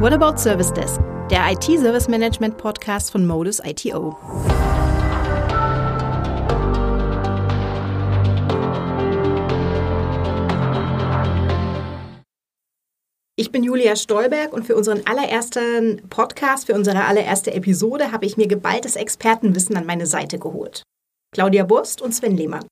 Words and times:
What 0.00 0.14
About 0.14 0.38
Service 0.38 0.72
Desk, 0.72 0.98
der 1.30 1.52
IT-Service 1.52 2.08
Management 2.08 2.56
Podcast 2.56 3.10
von 3.10 3.26
Modus 3.26 3.60
ITO. 3.62 4.16
Ich 13.36 13.52
bin 13.52 13.62
Julia 13.62 13.94
Stolberg 13.94 14.54
und 14.54 14.64
für 14.64 14.74
unseren 14.74 15.06
allerersten 15.06 16.08
Podcast, 16.08 16.64
für 16.64 16.74
unsere 16.74 17.04
allererste 17.04 17.52
Episode 17.52 18.10
habe 18.10 18.24
ich 18.24 18.38
mir 18.38 18.46
geballtes 18.46 18.96
Expertenwissen 18.96 19.76
an 19.76 19.84
meine 19.84 20.06
Seite 20.06 20.38
geholt. 20.38 20.82
Claudia 21.34 21.64
Burst 21.64 22.00
und 22.00 22.14
Sven 22.14 22.38
Lehmann. 22.38 22.64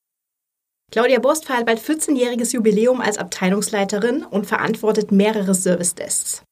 Claudia 0.91 1.19
Burst 1.19 1.45
feiert 1.45 1.67
bald 1.67 1.81
14-jähriges 1.81 2.55
Jubiläum 2.55 3.03
als 3.03 3.19
Abteilungsleiterin 3.19 4.23
und 4.25 4.47
verantwortet 4.47 5.13
mehrere 5.13 5.55
Service-Desks. 5.55 6.43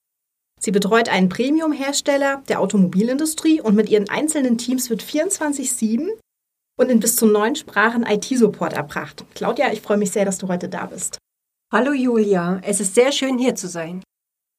Sie 0.61 0.71
betreut 0.71 1.09
einen 1.09 1.29
Premium-Hersteller 1.29 2.43
der 2.49 2.61
Automobilindustrie 2.61 3.61
und 3.61 3.75
mit 3.75 3.89
ihren 3.89 4.09
einzelnen 4.09 4.59
Teams 4.59 4.91
wird 4.91 5.03
24-7 5.03 6.09
und 6.79 6.91
in 6.91 7.01
bis 7.01 7.17
zu 7.17 7.27
neun 7.27 7.57
Sprachen 7.57 8.05
IT-Support 8.05 8.73
erbracht. 8.73 9.25
Claudia, 9.35 9.73
ich 9.73 9.81
freue 9.81 9.99
mich 9.99 10.11
sehr, 10.11 10.25
dass 10.25 10.39
du 10.39 10.49
heute 10.49 10.69
da 10.69 10.87
bist. 10.87 11.19
Hallo 11.73 11.93
Julia, 11.93 12.61
es 12.63 12.81
ist 12.81 12.95
sehr 12.95 13.13
schön 13.13 13.39
hier 13.39 13.55
zu 13.55 13.69
sein. 13.69 14.03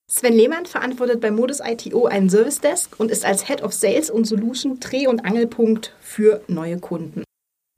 Sven 0.09 0.33
Lehmann 0.33 0.65
verantwortet 0.65 1.19
bei 1.19 1.31
Modus 1.31 1.59
ITO 1.59 2.05
einen 2.05 2.29
Service 2.29 2.61
Desk 2.61 2.97
und 2.97 3.11
ist 3.11 3.25
als 3.25 3.47
Head 3.47 3.61
of 3.61 3.73
Sales 3.73 4.09
und 4.09 4.25
Solution 4.25 4.79
Dreh- 4.79 5.07
und 5.07 5.25
Angelpunkt 5.25 5.93
für 5.99 6.41
neue 6.47 6.79
Kunden. 6.79 7.23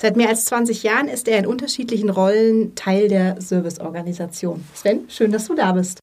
Seit 0.02 0.16
mehr 0.16 0.30
als 0.30 0.46
20 0.46 0.84
Jahren 0.84 1.08
ist 1.08 1.28
er 1.28 1.40
in 1.40 1.48
unterschiedlichen 1.48 2.10
Rollen 2.10 2.76
Teil 2.76 3.08
der 3.08 3.42
Serviceorganisation. 3.42 4.64
Sven, 4.76 5.10
schön, 5.10 5.32
dass 5.32 5.48
du 5.48 5.56
da 5.56 5.72
bist. 5.72 6.00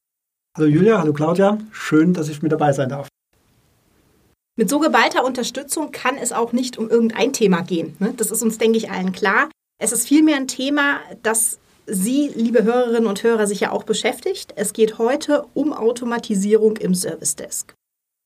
Hallo 0.57 0.69
Julia, 0.69 0.97
hallo 0.97 1.13
Claudia, 1.13 1.59
schön, 1.71 2.15
dass 2.15 2.29
ich 2.29 2.41
mit 2.41 2.51
dabei 2.51 2.73
sein 2.73 2.89
darf. 2.89 3.07
Mit 4.57 4.71
so 4.71 4.79
geballter 4.79 5.23
Unterstützung 5.23 5.91
kann 5.91 6.17
es 6.17 6.31
auch 6.31 6.51
nicht 6.51 6.79
um 6.79 6.89
irgendein 6.89 7.31
Thema 7.31 7.61
gehen. 7.61 7.95
Ne? 7.99 8.15
Das 8.17 8.31
ist 8.31 8.41
uns, 8.41 8.57
denke 8.57 8.79
ich, 8.79 8.89
allen 8.89 9.11
klar. 9.11 9.51
Es 9.79 9.91
ist 9.91 10.07
vielmehr 10.07 10.35
ein 10.35 10.47
Thema, 10.47 10.97
das 11.21 11.59
Sie, 11.85 12.31
liebe 12.33 12.63
Hörerinnen 12.63 13.05
und 13.05 13.21
Hörer, 13.21 13.45
sich 13.45 13.59
ja 13.59 13.71
auch 13.71 13.83
beschäftigt. 13.83 14.53
Es 14.55 14.73
geht 14.73 14.97
heute 14.97 15.45
um 15.53 15.73
Automatisierung 15.73 16.77
im 16.77 16.95
Service 16.95 17.35
Desk. 17.35 17.75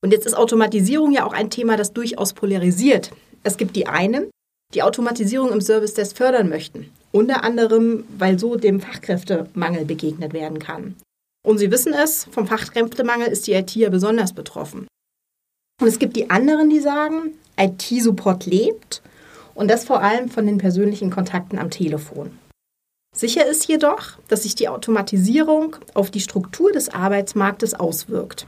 Und 0.02 0.10
jetzt 0.10 0.24
ist 0.24 0.32
Automatisierung 0.32 1.12
ja 1.12 1.26
auch 1.26 1.34
ein 1.34 1.50
Thema, 1.50 1.76
das 1.76 1.92
durchaus 1.92 2.32
polarisiert. 2.32 3.10
Es 3.42 3.58
gibt 3.58 3.76
die 3.76 3.88
einen, 3.88 4.30
die 4.72 4.82
Automatisierung 4.82 5.52
im 5.52 5.60
Service 5.60 5.92
Desk 5.92 6.16
fördern 6.16 6.48
möchten. 6.48 6.90
Unter 7.12 7.44
anderem, 7.44 8.04
weil 8.16 8.38
so 8.38 8.56
dem 8.56 8.80
Fachkräftemangel 8.80 9.84
begegnet 9.84 10.32
werden 10.32 10.60
kann. 10.60 10.96
Und 11.44 11.58
Sie 11.58 11.70
wissen 11.70 11.92
es, 11.92 12.24
vom 12.30 12.46
Fachkräftemangel 12.46 13.28
ist 13.28 13.46
die 13.46 13.52
IT 13.52 13.74
ja 13.74 13.90
besonders 13.90 14.32
betroffen. 14.32 14.86
Und 15.80 15.88
es 15.88 15.98
gibt 15.98 16.16
die 16.16 16.30
anderen, 16.30 16.70
die 16.70 16.80
sagen, 16.80 17.32
IT-Support 17.58 18.46
lebt 18.46 19.02
und 19.54 19.70
das 19.70 19.84
vor 19.84 20.00
allem 20.02 20.28
von 20.28 20.46
den 20.46 20.58
persönlichen 20.58 21.10
Kontakten 21.10 21.58
am 21.58 21.70
Telefon. 21.70 22.38
Sicher 23.14 23.44
ist 23.44 23.66
jedoch, 23.66 24.18
dass 24.28 24.44
sich 24.44 24.54
die 24.54 24.68
Automatisierung 24.68 25.76
auf 25.94 26.10
die 26.10 26.20
Struktur 26.20 26.72
des 26.72 26.88
Arbeitsmarktes 26.88 27.74
auswirkt. 27.74 28.46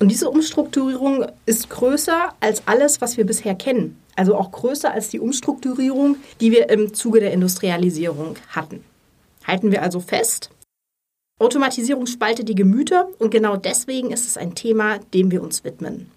Und 0.00 0.08
diese 0.08 0.30
Umstrukturierung 0.30 1.26
ist 1.46 1.68
größer 1.68 2.34
als 2.40 2.62
alles, 2.66 3.00
was 3.00 3.16
wir 3.16 3.26
bisher 3.26 3.54
kennen 3.54 4.00
also 4.16 4.36
auch 4.36 4.50
größer 4.50 4.92
als 4.92 5.08
die 5.08 5.20
Umstrukturierung, 5.20 6.16
die 6.40 6.52
wir 6.52 6.70
im 6.70 6.94
Zuge 6.94 7.20
der 7.20 7.32
Industrialisierung 7.32 8.36
hatten. 8.48 8.84
Halten 9.46 9.72
wir 9.72 9.82
also 9.82 10.00
fest, 10.00 10.50
Automatisierung 11.40 12.06
spaltet 12.06 12.48
die 12.48 12.54
Gemüter 12.54 13.08
und 13.18 13.30
genau 13.30 13.56
deswegen 13.56 14.12
ist 14.12 14.26
es 14.26 14.36
ein 14.36 14.54
Thema, 14.54 14.98
dem 15.12 15.32
wir 15.32 15.42
uns 15.42 15.64
widmen. 15.64 16.10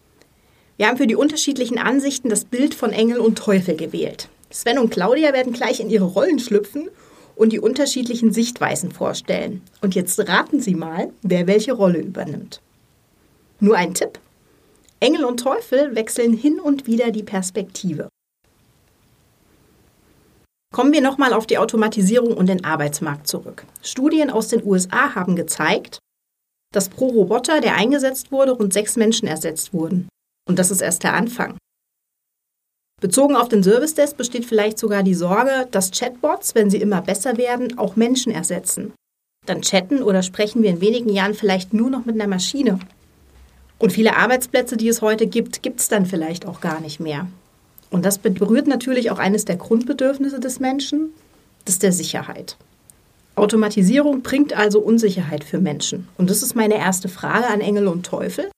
Wir 0.77 0.87
haben 0.87 0.97
für 0.97 1.07
die 1.07 1.15
unterschiedlichen 1.15 1.79
Ansichten 1.79 2.29
das 2.29 2.45
Bild 2.45 2.75
von 2.75 2.91
Engel 2.91 3.19
und 3.19 3.37
Teufel 3.37 3.75
gewählt. 3.75 4.29
Sven 4.51 4.77
und 4.77 4.91
Claudia 4.91 5.33
werden 5.33 5.53
gleich 5.53 5.79
in 5.79 5.89
ihre 5.89 6.05
Rollen 6.05 6.37
schlüpfen 6.37 6.89
und 7.35 7.51
die 7.51 7.59
unterschiedlichen 7.59 8.31
Sichtweisen 8.31 8.91
vorstellen. 8.91 9.61
Und 9.81 9.95
jetzt 9.95 10.19
raten 10.29 10.61
Sie 10.61 10.75
mal, 10.75 11.11
wer 11.23 11.47
welche 11.47 11.73
Rolle 11.73 11.99
übernimmt. 11.99 12.61
Nur 13.59 13.75
ein 13.75 13.95
Tipp. 13.95 14.19
Engel 14.99 15.25
und 15.25 15.39
Teufel 15.39 15.95
wechseln 15.95 16.33
hin 16.33 16.59
und 16.59 16.85
wieder 16.85 17.09
die 17.09 17.23
Perspektive. 17.23 18.09
Kommen 20.73 20.91
wir 20.91 21.01
nochmal 21.01 21.33
auf 21.33 21.47
die 21.47 21.57
Automatisierung 21.57 22.35
und 22.35 22.47
den 22.47 22.65
Arbeitsmarkt 22.65 23.27
zurück. 23.27 23.65
Studien 23.81 24.29
aus 24.29 24.49
den 24.49 24.65
USA 24.65 25.15
haben 25.15 25.35
gezeigt, 25.35 25.99
dass 26.73 26.89
pro 26.89 27.07
Roboter, 27.07 27.61
der 27.61 27.75
eingesetzt 27.75 28.31
wurde, 28.31 28.51
rund 28.51 28.73
sechs 28.73 28.97
Menschen 28.97 29.27
ersetzt 29.27 29.73
wurden. 29.73 30.09
Und 30.47 30.59
das 30.59 30.71
ist 30.71 30.81
erst 30.81 31.03
der 31.03 31.13
Anfang. 31.13 31.57
Bezogen 32.99 33.35
auf 33.35 33.47
den 33.47 33.63
Service 33.63 33.93
Desk 33.93 34.17
besteht 34.17 34.45
vielleicht 34.45 34.79
sogar 34.79 35.03
die 35.03 35.13
Sorge, 35.13 35.67
dass 35.71 35.91
Chatbots, 35.91 36.55
wenn 36.55 36.69
sie 36.69 36.81
immer 36.81 37.01
besser 37.01 37.37
werden, 37.37 37.77
auch 37.77 37.95
Menschen 37.95 38.31
ersetzen. 38.31 38.93
Dann 39.45 39.61
chatten 39.61 40.01
oder 40.01 40.23
sprechen 40.23 40.63
wir 40.63 40.71
in 40.71 40.81
wenigen 40.81 41.09
Jahren 41.09 41.35
vielleicht 41.35 41.73
nur 41.73 41.89
noch 41.89 42.05
mit 42.05 42.15
einer 42.15 42.27
Maschine. 42.27 42.79
Und 43.77 43.93
viele 43.93 44.17
Arbeitsplätze, 44.17 44.77
die 44.77 44.87
es 44.87 45.01
heute 45.01 45.27
gibt, 45.27 45.61
gibt 45.61 45.79
es 45.79 45.87
dann 45.87 46.07
vielleicht 46.07 46.47
auch 46.47 46.59
gar 46.59 46.81
nicht 46.81 46.99
mehr. 46.99 47.27
Und 47.89 48.05
das 48.05 48.17
berührt 48.17 48.67
natürlich 48.67 49.11
auch 49.11 49.19
eines 49.19 49.45
der 49.45 49.55
Grundbedürfnisse 49.55 50.39
des 50.39 50.59
Menschen, 50.59 51.11
das 51.65 51.79
der 51.79 51.91
Sicherheit. 51.91 52.57
Automatisierung 53.35 54.23
bringt 54.23 54.53
also 54.53 54.79
Unsicherheit 54.79 55.43
für 55.43 55.59
Menschen. 55.59 56.07
Und 56.17 56.29
das 56.29 56.41
ist 56.41 56.55
meine 56.55 56.77
erste 56.77 57.07
Frage 57.07 57.47
an 57.47 57.61
Engel 57.61 57.87
und 57.87 58.05
Teufel. 58.05 58.49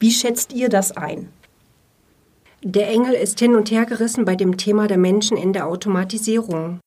Wie 0.00 0.10
schätzt 0.10 0.52
ihr 0.52 0.68
das 0.68 0.96
ein? 0.96 1.28
Der 2.62 2.88
Engel 2.88 3.14
ist 3.14 3.38
hin 3.38 3.54
und 3.54 3.70
her 3.70 3.86
gerissen 3.86 4.24
bei 4.24 4.36
dem 4.36 4.56
Thema 4.56 4.86
der 4.86 4.98
Menschen 4.98 5.36
in 5.36 5.52
der 5.52 5.66
Automatisierung. 5.66 6.80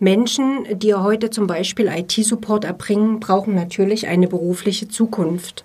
Menschen, 0.00 0.78
die 0.78 0.94
heute 0.94 1.30
zum 1.30 1.46
Beispiel 1.46 1.88
IT-Support 1.88 2.64
erbringen, 2.64 3.20
brauchen 3.20 3.54
natürlich 3.54 4.06
eine 4.06 4.28
berufliche 4.28 4.88
Zukunft. 4.88 5.64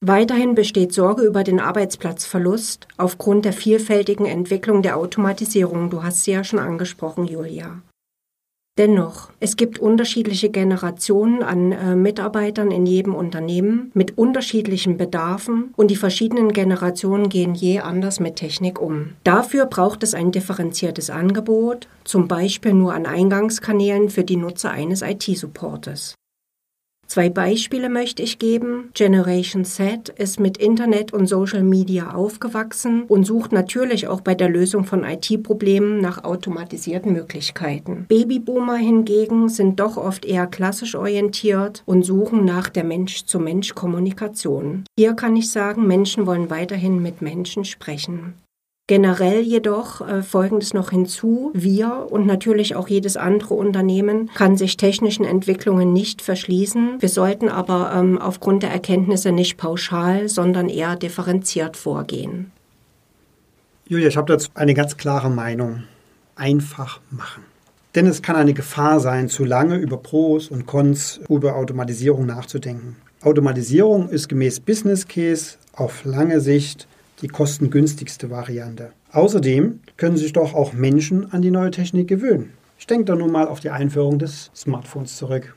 Weiterhin 0.00 0.54
besteht 0.54 0.92
Sorge 0.92 1.22
über 1.22 1.42
den 1.42 1.58
Arbeitsplatzverlust 1.58 2.86
aufgrund 2.98 3.44
der 3.44 3.52
vielfältigen 3.52 4.26
Entwicklung 4.26 4.82
der 4.82 4.96
Automatisierung. 4.96 5.90
Du 5.90 6.04
hast 6.04 6.22
sie 6.22 6.30
ja 6.32 6.44
schon 6.44 6.60
angesprochen, 6.60 7.26
Julia. 7.26 7.82
Dennoch, 8.78 9.30
es 9.40 9.56
gibt 9.56 9.80
unterschiedliche 9.80 10.50
Generationen 10.50 11.42
an 11.42 11.72
äh, 11.72 11.96
Mitarbeitern 11.96 12.70
in 12.70 12.86
jedem 12.86 13.12
Unternehmen 13.12 13.90
mit 13.92 14.16
unterschiedlichen 14.16 14.96
Bedarfen 14.96 15.74
und 15.74 15.90
die 15.90 15.96
verschiedenen 15.96 16.52
Generationen 16.52 17.28
gehen 17.28 17.56
je 17.56 17.80
anders 17.80 18.20
mit 18.20 18.36
Technik 18.36 18.80
um. 18.80 19.14
Dafür 19.24 19.66
braucht 19.66 20.04
es 20.04 20.14
ein 20.14 20.30
differenziertes 20.30 21.10
Angebot, 21.10 21.88
zum 22.04 22.28
Beispiel 22.28 22.72
nur 22.72 22.94
an 22.94 23.04
Eingangskanälen 23.04 24.10
für 24.10 24.22
die 24.22 24.36
Nutzer 24.36 24.70
eines 24.70 25.02
IT-Supportes. 25.02 26.14
Zwei 27.08 27.30
Beispiele 27.30 27.88
möchte 27.88 28.22
ich 28.22 28.38
geben. 28.38 28.90
Generation 28.92 29.64
Z 29.64 30.10
ist 30.10 30.38
mit 30.38 30.58
Internet 30.58 31.14
und 31.14 31.26
Social 31.26 31.62
Media 31.62 32.12
aufgewachsen 32.12 33.04
und 33.04 33.24
sucht 33.24 33.50
natürlich 33.50 34.08
auch 34.08 34.20
bei 34.20 34.34
der 34.34 34.50
Lösung 34.50 34.84
von 34.84 35.04
IT-Problemen 35.04 36.02
nach 36.02 36.24
automatisierten 36.24 37.14
Möglichkeiten. 37.14 38.04
Babyboomer 38.08 38.76
hingegen 38.76 39.48
sind 39.48 39.80
doch 39.80 39.96
oft 39.96 40.26
eher 40.26 40.46
klassisch 40.46 40.94
orientiert 40.94 41.82
und 41.86 42.02
suchen 42.02 42.44
nach 42.44 42.68
der 42.68 42.84
Mensch-zu-Mensch-Kommunikation. 42.84 44.84
Hier 44.98 45.14
kann 45.14 45.34
ich 45.34 45.50
sagen, 45.50 45.86
Menschen 45.86 46.26
wollen 46.26 46.50
weiterhin 46.50 47.00
mit 47.00 47.22
Menschen 47.22 47.64
sprechen. 47.64 48.34
Generell 48.88 49.42
jedoch 49.42 50.00
äh, 50.00 50.22
Folgendes 50.22 50.72
noch 50.72 50.90
hinzu. 50.90 51.50
Wir 51.52 52.06
und 52.08 52.26
natürlich 52.26 52.74
auch 52.74 52.88
jedes 52.88 53.18
andere 53.18 53.52
Unternehmen 53.52 54.30
kann 54.34 54.56
sich 54.56 54.78
technischen 54.78 55.26
Entwicklungen 55.26 55.92
nicht 55.92 56.22
verschließen. 56.22 56.96
Wir 56.98 57.10
sollten 57.10 57.50
aber 57.50 57.92
ähm, 57.94 58.16
aufgrund 58.16 58.62
der 58.62 58.70
Erkenntnisse 58.70 59.30
nicht 59.30 59.58
pauschal, 59.58 60.30
sondern 60.30 60.70
eher 60.70 60.96
differenziert 60.96 61.76
vorgehen. 61.76 62.50
Julia, 63.86 64.08
ich 64.08 64.16
habe 64.16 64.32
dazu 64.32 64.48
eine 64.54 64.72
ganz 64.72 64.96
klare 64.96 65.28
Meinung. 65.28 65.82
Einfach 66.34 67.00
machen. 67.10 67.42
Denn 67.94 68.06
es 68.06 68.22
kann 68.22 68.36
eine 68.36 68.54
Gefahr 68.54 69.00
sein, 69.00 69.28
zu 69.28 69.44
lange 69.44 69.76
über 69.76 69.98
Pros 69.98 70.48
und 70.48 70.64
Cons 70.64 71.20
über 71.28 71.56
Automatisierung 71.56 72.24
nachzudenken. 72.24 72.96
Automatisierung 73.20 74.08
ist 74.08 74.30
gemäß 74.30 74.60
Business 74.60 75.06
Case 75.06 75.56
auf 75.74 76.06
lange 76.06 76.40
Sicht 76.40 76.87
die 77.20 77.28
kostengünstigste 77.28 78.30
Variante. 78.30 78.92
Außerdem 79.12 79.80
können 79.96 80.16
sich 80.16 80.32
doch 80.32 80.54
auch 80.54 80.72
Menschen 80.72 81.32
an 81.32 81.42
die 81.42 81.50
neue 81.50 81.70
Technik 81.70 82.08
gewöhnen. 82.08 82.52
Ich 82.78 82.86
denke 82.86 83.06
da 83.06 83.16
nur 83.16 83.28
mal 83.28 83.48
auf 83.48 83.60
die 83.60 83.70
Einführung 83.70 84.18
des 84.18 84.50
Smartphones 84.54 85.16
zurück. 85.16 85.56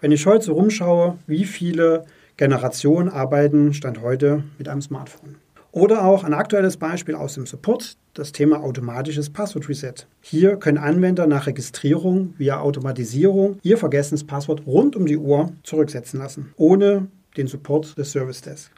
Wenn 0.00 0.12
ich 0.12 0.26
heute 0.26 0.46
so 0.46 0.54
rumschaue, 0.54 1.18
wie 1.26 1.44
viele 1.44 2.04
Generationen 2.36 3.08
arbeiten 3.08 3.72
Stand 3.72 4.02
heute 4.02 4.44
mit 4.58 4.68
einem 4.68 4.82
Smartphone. 4.82 5.36
Oder 5.72 6.04
auch 6.04 6.24
ein 6.24 6.34
aktuelles 6.34 6.76
Beispiel 6.76 7.14
aus 7.14 7.34
dem 7.34 7.46
Support, 7.46 7.96
das 8.14 8.32
Thema 8.32 8.62
automatisches 8.62 9.30
Passwort-Reset. 9.30 10.06
Hier 10.22 10.56
können 10.56 10.78
Anwender 10.78 11.26
nach 11.26 11.46
Registrierung 11.46 12.34
via 12.38 12.60
Automatisierung 12.60 13.58
ihr 13.62 13.76
vergessenes 13.76 14.24
Passwort 14.24 14.66
rund 14.66 14.96
um 14.96 15.06
die 15.06 15.18
Uhr 15.18 15.52
zurücksetzen 15.62 16.18
lassen, 16.18 16.52
ohne 16.56 17.08
den 17.36 17.46
Support 17.46 17.96
des 17.98 18.12
Service 18.12 18.40
Desk. 18.40 18.72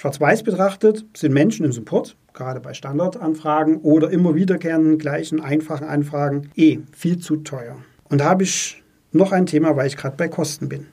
Schwarz-Weiß 0.00 0.44
betrachtet 0.44 1.04
sind 1.14 1.34
Menschen 1.34 1.66
im 1.66 1.72
Support, 1.72 2.16
gerade 2.32 2.58
bei 2.60 2.72
Standardanfragen 2.72 3.82
oder 3.82 4.08
immer 4.08 4.34
wiederkehrenden 4.34 4.96
gleichen 4.96 5.42
einfachen 5.42 5.86
Anfragen, 5.86 6.50
eh 6.56 6.78
viel 6.90 7.18
zu 7.18 7.36
teuer. 7.36 7.76
Und 8.08 8.22
da 8.22 8.30
habe 8.30 8.44
ich 8.44 8.82
noch 9.12 9.32
ein 9.32 9.44
Thema, 9.44 9.76
weil 9.76 9.88
ich 9.88 9.98
gerade 9.98 10.16
bei 10.16 10.28
Kosten 10.28 10.70
bin. 10.70 10.86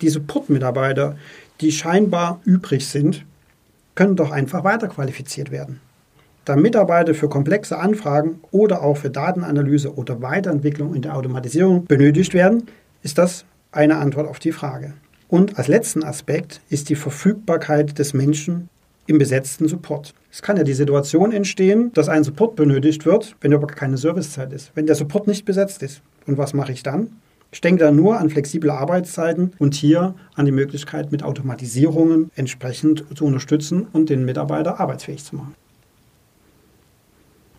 Die 0.00 0.08
Support-Mitarbeiter, 0.08 1.18
die 1.60 1.72
scheinbar 1.72 2.40
übrig 2.46 2.88
sind, 2.88 3.26
können 3.96 4.16
doch 4.16 4.30
einfach 4.30 4.64
weiterqualifiziert 4.64 5.50
werden. 5.50 5.80
Da 6.46 6.56
Mitarbeiter 6.56 7.12
für 7.12 7.28
komplexe 7.28 7.78
Anfragen 7.78 8.40
oder 8.50 8.82
auch 8.82 8.96
für 8.96 9.10
Datenanalyse 9.10 9.94
oder 9.94 10.22
Weiterentwicklung 10.22 10.94
in 10.94 11.02
der 11.02 11.16
Automatisierung 11.16 11.84
benötigt 11.84 12.32
werden, 12.32 12.68
ist 13.02 13.18
das 13.18 13.44
eine 13.72 13.96
Antwort 13.96 14.26
auf 14.26 14.38
die 14.38 14.52
Frage. 14.52 14.94
Und 15.34 15.58
als 15.58 15.66
letzten 15.66 16.04
Aspekt 16.04 16.60
ist 16.70 16.90
die 16.90 16.94
Verfügbarkeit 16.94 17.98
des 17.98 18.14
Menschen 18.14 18.68
im 19.08 19.18
besetzten 19.18 19.66
Support. 19.66 20.14
Es 20.30 20.42
kann 20.42 20.56
ja 20.56 20.62
die 20.62 20.74
Situation 20.74 21.32
entstehen, 21.32 21.90
dass 21.92 22.08
ein 22.08 22.22
Support 22.22 22.54
benötigt 22.54 23.04
wird, 23.04 23.34
wenn 23.40 23.52
aber 23.52 23.66
keine 23.66 23.96
Servicezeit 23.96 24.52
ist, 24.52 24.70
wenn 24.76 24.86
der 24.86 24.94
Support 24.94 25.26
nicht 25.26 25.44
besetzt 25.44 25.82
ist. 25.82 26.02
Und 26.28 26.38
was 26.38 26.54
mache 26.54 26.70
ich 26.70 26.84
dann? 26.84 27.16
Ich 27.50 27.60
denke 27.60 27.82
da 27.82 27.90
nur 27.90 28.20
an 28.20 28.30
flexible 28.30 28.70
Arbeitszeiten 28.70 29.54
und 29.58 29.74
hier 29.74 30.14
an 30.36 30.44
die 30.44 30.52
Möglichkeit, 30.52 31.10
mit 31.10 31.24
Automatisierungen 31.24 32.30
entsprechend 32.36 33.04
zu 33.16 33.24
unterstützen 33.24 33.88
und 33.92 34.10
den 34.10 34.24
Mitarbeiter 34.24 34.78
arbeitsfähig 34.78 35.24
zu 35.24 35.34
machen. 35.34 35.56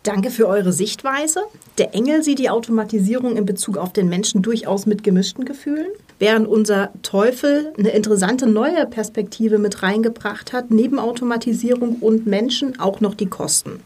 Danke 0.03 0.29
für 0.31 0.47
eure 0.47 0.71
Sichtweise. 0.71 1.41
Der 1.77 1.93
Engel 1.93 2.23
sieht 2.23 2.39
die 2.39 2.49
Automatisierung 2.49 3.35
in 3.35 3.45
Bezug 3.45 3.75
auf 3.75 3.91
den 3.91 4.07
Menschen 4.07 4.43
durchaus 4.43 4.85
mit 4.85 5.03
gemischten 5.03 5.43
Gefühlen, 5.43 5.87
während 6.19 6.47
unser 6.47 6.91
Teufel 7.01 7.73
eine 7.77 7.89
interessante 7.89 8.47
neue 8.47 8.85
Perspektive 8.85 9.57
mit 9.57 9.83
reingebracht 9.83 10.53
hat, 10.53 10.71
neben 10.71 10.99
Automatisierung 10.99 11.97
und 11.99 12.25
Menschen 12.25 12.79
auch 12.79 13.01
noch 13.01 13.15
die 13.15 13.27
Kosten. 13.27 13.81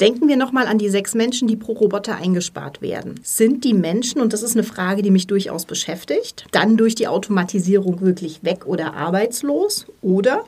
Denken 0.00 0.28
wir 0.28 0.36
nochmal 0.36 0.66
an 0.66 0.78
die 0.78 0.90
sechs 0.90 1.14
Menschen, 1.14 1.48
die 1.48 1.56
pro 1.56 1.72
Roboter 1.72 2.16
eingespart 2.16 2.80
werden. 2.80 3.18
Sind 3.24 3.64
die 3.64 3.74
Menschen, 3.74 4.20
und 4.20 4.32
das 4.32 4.42
ist 4.42 4.54
eine 4.54 4.62
Frage, 4.62 5.02
die 5.02 5.10
mich 5.10 5.26
durchaus 5.26 5.64
beschäftigt, 5.64 6.46
dann 6.52 6.76
durch 6.76 6.94
die 6.94 7.08
Automatisierung 7.08 8.00
wirklich 8.00 8.44
weg 8.44 8.66
oder 8.66 8.94
arbeitslos? 8.94 9.86
Oder 10.00 10.44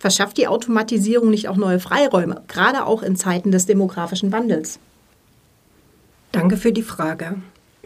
Verschafft 0.00 0.38
die 0.38 0.48
Automatisierung 0.48 1.28
nicht 1.28 1.46
auch 1.48 1.58
neue 1.58 1.78
Freiräume, 1.78 2.40
gerade 2.48 2.86
auch 2.86 3.02
in 3.02 3.16
Zeiten 3.16 3.52
des 3.52 3.66
demografischen 3.66 4.32
Wandels? 4.32 4.78
Danke 6.32 6.56
für 6.56 6.72
die 6.72 6.82
Frage. 6.82 7.36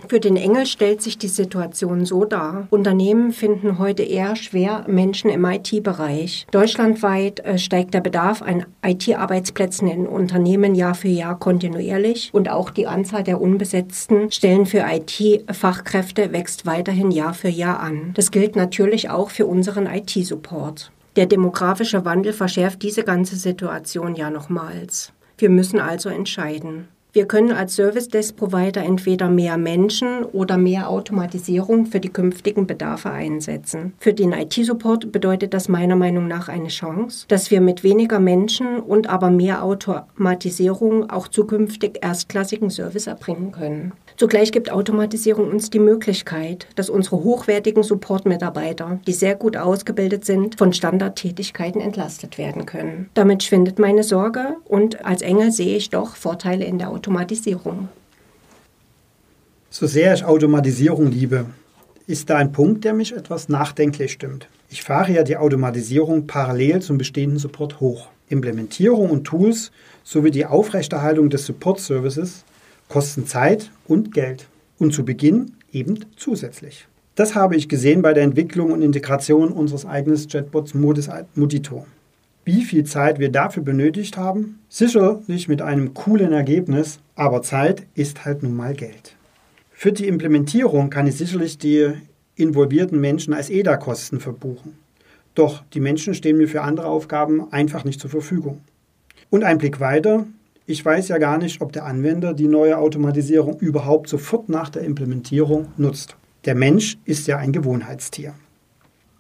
Für 0.09 0.21
den 0.21 0.37
Engel 0.37 0.67
stellt 0.67 1.03
sich 1.03 1.19
die 1.19 1.29
Situation 1.29 2.05
so 2.05 2.25
dar. 2.25 2.67
Unternehmen 2.71 3.33
finden 3.33 3.79
heute 3.79 4.03
eher 4.03 4.37
schwer 4.37 4.85
Menschen 4.87 5.31
im 5.31 5.45
IT-Bereich. 5.45 6.47
Deutschlandweit 6.51 7.41
äh, 7.41 7.59
steigt 7.59 7.95
der 7.95 8.01
Bedarf 8.01 8.43
an 8.43 8.67
IT-Arbeitsplätzen 8.85 9.89
in 9.89 10.07
Unternehmen 10.07 10.75
Jahr 10.75 10.95
für 10.95 11.09
Jahr 11.09 11.39
kontinuierlich 11.39 12.31
und 12.33 12.51
auch 12.51 12.71
die 12.71 12.87
Anzahl 12.87 13.23
der 13.23 13.41
unbesetzten 13.41 14.31
Stellen 14.31 14.67
für 14.67 14.85
IT-Fachkräfte 14.87 16.33
wächst 16.33 16.67
weiterhin 16.67 17.11
Jahr 17.11 17.35
für 17.35 17.49
Jahr 17.49 17.81
an. 17.81 18.13
Das 18.15 18.31
gilt 18.31 18.57
natürlich 18.57 19.11
auch 19.11 19.31
für 19.31 19.47
unseren 19.47 19.87
IT-Support. 19.87 20.91
Der 21.17 21.27
demografische 21.27 22.05
Wandel 22.05 22.33
verschärft 22.33 22.83
diese 22.83 23.05
ganze 23.05 23.37
Situation 23.37 24.17
ja 24.17 24.31
nochmals. 24.31 25.13
Wir 25.39 25.49
müssen 25.49 25.81
also 25.81 26.09
entscheiden. 26.09 26.89
Wir 27.15 27.27
können 27.27 27.53
als 27.53 27.77
Service 27.77 28.09
Desk 28.09 28.35
Provider 28.35 28.83
entweder 28.83 29.31
mehr 29.31 29.57
Menschen 29.57 30.25
oder 30.25 30.59
mehr 30.59 30.91
Automatisierung 30.91 31.87
für 31.87 32.01
die 32.01 32.09
künftigen 32.09 32.67
Bedarfe 32.67 33.09
einsetzen. 33.09 33.93
Für 34.01 34.13
den 34.13 34.33
IT-Support 34.33 35.13
bedeutet 35.13 35.55
das 35.55 35.69
meiner 35.69 35.95
Meinung 35.95 36.27
nach 36.27 36.49
eine 36.49 36.71
Chance, 36.71 37.27
dass 37.29 37.53
wir 37.53 37.61
mit 37.61 37.85
weniger 37.85 38.19
Menschen 38.19 38.81
und 38.81 39.09
aber 39.09 39.31
mehr 39.31 39.63
Automatisierung 39.63 41.09
auch 41.09 41.29
zukünftig 41.29 42.01
erstklassigen 42.03 42.69
Service 42.69 43.07
erbringen 43.07 43.53
können. 43.53 43.93
Zugleich 44.17 44.53
gibt 44.53 44.71
Automatisierung 44.71 45.51
uns 45.51 45.71
die 45.71 45.81
Möglichkeit, 45.81 46.69
dass 46.77 46.89
unsere 46.89 47.17
hochwertigen 47.17 47.83
Support-Mitarbeiter, 47.83 49.01
die 49.07 49.13
sehr 49.13 49.35
gut 49.35 49.57
ausgebildet 49.57 50.25
sind, 50.25 50.57
von 50.57 50.73
Standardtätigkeiten 50.73 51.81
entlastet 51.81 52.39
werden 52.39 52.65
können. 52.65 53.11
Damit 53.15 53.43
schwindet 53.43 53.81
meine 53.81 54.05
Sorge 54.05 54.57
und 54.67 55.05
als 55.05 55.23
Engel 55.23 55.51
sehe 55.51 55.77
ich 55.77 55.91
doch 55.91 56.15
Vorteile 56.15 56.65
in 56.65 56.79
der 56.79 56.91
Automatisierung. 56.91 57.89
So 59.69 59.89
sehr 59.89 60.15
ich 60.15 60.25
Automatisierung 60.25 61.11
liebe, 61.11 61.47
ist 62.07 62.31
da 62.31 62.37
ein 62.37 62.53
Punkt, 62.53 62.85
der 62.85 62.95
mich 62.95 63.17
etwas 63.17 63.49
nachdenklich 63.49 64.13
stimmt. 64.13 64.47
Ich 64.71 64.83
fahre 64.83 65.13
ja 65.13 65.25
die 65.25 65.37
Automatisierung 65.37 66.29
parallel 66.29 66.81
zum 66.81 66.99
bestehenden 66.99 67.39
Support 67.39 67.81
hoch. 67.81 68.09
Implementierung 68.29 69.11
und 69.11 69.25
Tools 69.25 69.73
sowie 70.05 70.31
die 70.31 70.47
Aufrechterhaltung 70.47 71.31
des 71.31 71.47
Support-Services 71.47 72.45
kosten 72.89 73.27
Zeit 73.27 73.71
und 73.87 74.13
Geld. 74.13 74.47
Und 74.79 74.93
zu 74.93 75.05
Beginn 75.05 75.53
eben 75.73 76.05
zusätzlich. 76.17 76.89
Das 77.15 77.35
habe 77.35 77.57
ich 77.57 77.69
gesehen 77.69 78.03
bei 78.03 78.13
der 78.13 78.25
Entwicklung 78.25 78.73
und 78.73 78.83
Integration 78.83 79.51
unseres 79.51 79.87
eigenen 79.87 80.19
Chatbots 80.29 80.75
Modis 80.75 81.09
Modito 81.35 81.87
wie 82.45 82.63
viel 82.63 82.85
Zeit 82.85 83.19
wir 83.19 83.33
dafür 83.33 83.63
benötigt 83.63 84.17
haben. 84.17 84.61
Sicherlich 84.69 85.49
mit 85.49 85.63
einem 85.63 85.95
coolen 85.95 86.33
Ergebnis, 86.33 87.01
aber 87.15 87.43
Zeit 87.43 87.87
ist 87.95 88.25
halt 88.25 88.43
nun 88.43 88.55
mal 88.55 88.75
Geld. 88.75 89.17
Für 89.73 89.93
die 89.93 90.07
Implementierung 90.07 90.91
kann 90.91 91.07
ich 91.07 91.17
sicherlich 91.17 91.59
die 91.59 91.93
involvierten 92.37 93.01
Menschen 93.01 93.33
als 93.33 93.51
EDA-Kosten 93.51 94.21
verbuchen. 94.21 94.79
Doch 95.35 95.65
die 95.73 95.81
Menschen 95.81 96.15
stehen 96.15 96.37
mir 96.37 96.49
für 96.49 96.63
andere 96.63 96.87
Aufgaben 96.87 97.53
einfach 97.53 97.85
nicht 97.85 98.01
zur 98.01 98.11
Verfügung. 98.11 98.61
Und 99.31 99.43
ein 99.43 99.59
Blick 99.59 99.81
weiter. 99.81 100.27
Ich 100.67 100.83
weiß 100.83 101.09
ja 101.09 101.19
gar 101.19 101.37
nicht, 101.37 101.61
ob 101.61 101.73
der 101.73 101.85
Anwender 101.85 102.33
die 102.33 102.49
neue 102.49 102.79
Automatisierung 102.79 103.59
überhaupt 103.59 104.09
sofort 104.09 104.49
nach 104.49 104.71
der 104.71 104.83
Implementierung 104.83 105.69
nutzt. 105.77 106.17
Der 106.47 106.55
Mensch 106.55 106.97
ist 107.05 107.27
ja 107.27 107.37
ein 107.37 107.53
Gewohnheitstier. 107.53 108.33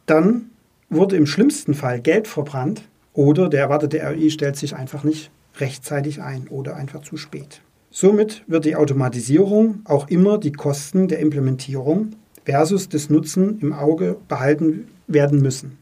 Dann 0.06 0.50
wurde 0.88 1.16
im 1.16 1.26
schlimmsten 1.26 1.74
Fall 1.74 2.00
Geld 2.00 2.28
verbrannt, 2.28 2.88
oder 3.12 3.48
der 3.48 3.60
erwartete 3.60 4.02
ROI 4.02 4.30
stellt 4.30 4.56
sich 4.56 4.74
einfach 4.74 5.04
nicht 5.04 5.30
rechtzeitig 5.56 6.20
ein 6.20 6.48
oder 6.48 6.76
einfach 6.76 7.02
zu 7.02 7.16
spät. 7.16 7.60
Somit 7.90 8.42
wird 8.48 8.64
die 8.64 8.74
Automatisierung 8.74 9.82
auch 9.84 10.08
immer 10.08 10.38
die 10.38 10.50
Kosten 10.50 11.08
der 11.08 11.20
Implementierung 11.20 12.16
versus 12.44 12.88
des 12.88 13.10
Nutzen 13.10 13.60
im 13.60 13.72
Auge 13.72 14.16
behalten 14.28 14.88
werden 15.06 15.40
müssen. 15.42 15.78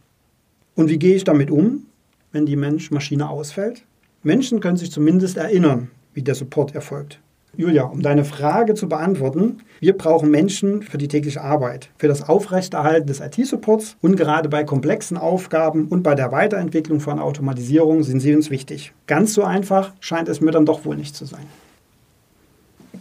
Und 0.75 0.91
wie 0.91 0.99
gehe 0.99 1.17
ich 1.17 1.25
damit 1.25 1.51
um, 1.51 1.87
wenn 2.33 2.47
die 2.47 2.57
Mensch-Maschine 2.57 3.31
ausfällt? 3.31 3.85
Menschen 4.23 4.61
können 4.61 4.77
sich 4.77 4.93
zumindest 4.93 5.37
erinnern, 5.37 5.91
wie 6.15 6.23
der 6.23 6.35
Support 6.35 6.75
erfolgt. 6.75 7.19
Julia, 7.55 7.85
um 7.85 8.01
deine 8.01 8.25
Frage 8.25 8.75
zu 8.75 8.89
beantworten, 8.89 9.59
wir 9.81 9.97
brauchen 9.97 10.31
Menschen 10.31 10.83
für 10.83 10.97
die 10.97 11.09
tägliche 11.09 11.43
Arbeit, 11.43 11.91
für 11.99 12.09
das 12.09 12.27
Aufrechterhalten 12.27 13.07
des 13.07 13.21
IT-Supports 13.21 13.97
und 14.01 14.17
gerade 14.17 14.49
bei 14.49 14.65
komplexen 14.65 15.19
Aufgaben 15.19 15.89
und 15.89 16.03
bei 16.03 16.15
der 16.15 16.33
Weiterentwicklung 16.33 17.01
von 17.01 17.19
Automatisierung 17.19 18.05
sind 18.05 18.21
sie 18.21 18.35
uns 18.35 18.49
wichtig. 18.49 18.95
Ganz 19.07 19.35
so 19.35 19.43
einfach 19.43 19.93
scheint 20.01 20.29
es 20.29 20.41
mir 20.41 20.51
dann 20.51 20.65
doch 20.65 20.87
wohl 20.87 20.97
nicht 20.97 21.15
zu 21.15 21.27
sein. 21.27 21.45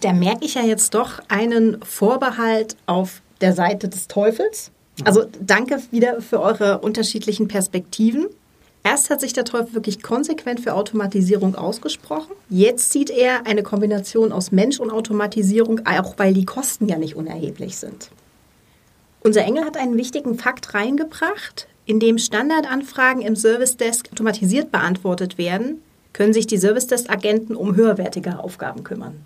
Da 0.01 0.11
merke 0.11 0.43
ich 0.43 0.55
ja 0.55 0.63
jetzt 0.63 0.95
doch 0.95 1.21
einen 1.29 1.77
Vorbehalt 1.83 2.75
auf 2.87 3.21
der 3.39 3.53
Seite 3.53 3.87
des 3.87 4.07
Teufels. 4.07 4.71
Also 5.05 5.25
danke 5.39 5.79
wieder 5.91 6.21
für 6.21 6.41
eure 6.41 6.79
unterschiedlichen 6.79 7.47
Perspektiven. 7.47 8.27
Erst 8.83 9.09
hat 9.09 9.21
sich 9.21 9.33
der 9.33 9.45
Teufel 9.45 9.73
wirklich 9.73 10.01
konsequent 10.01 10.59
für 10.59 10.73
Automatisierung 10.73 11.55
ausgesprochen. 11.55 12.31
Jetzt 12.49 12.91
sieht 12.91 13.11
er 13.11 13.45
eine 13.45 13.61
Kombination 13.61 14.31
aus 14.31 14.51
Mensch 14.51 14.79
und 14.79 14.89
Automatisierung, 14.89 15.81
auch 15.85 16.15
weil 16.17 16.33
die 16.33 16.45
Kosten 16.45 16.87
ja 16.87 16.97
nicht 16.97 17.15
unerheblich 17.15 17.77
sind. 17.77 18.09
Unser 19.23 19.43
Engel 19.43 19.65
hat 19.65 19.77
einen 19.77 19.97
wichtigen 19.97 20.37
Fakt 20.37 20.73
reingebracht. 20.73 21.67
Indem 21.85 22.17
Standardanfragen 22.17 23.21
im 23.21 23.35
Service 23.35 23.77
Desk 23.77 24.07
automatisiert 24.11 24.71
beantwortet 24.71 25.37
werden, 25.37 25.81
können 26.13 26.33
sich 26.33 26.47
die 26.47 26.57
Service 26.57 26.87
Desk 26.87 27.09
Agenten 27.09 27.55
um 27.55 27.75
höherwertige 27.75 28.39
Aufgaben 28.39 28.83
kümmern. 28.83 29.25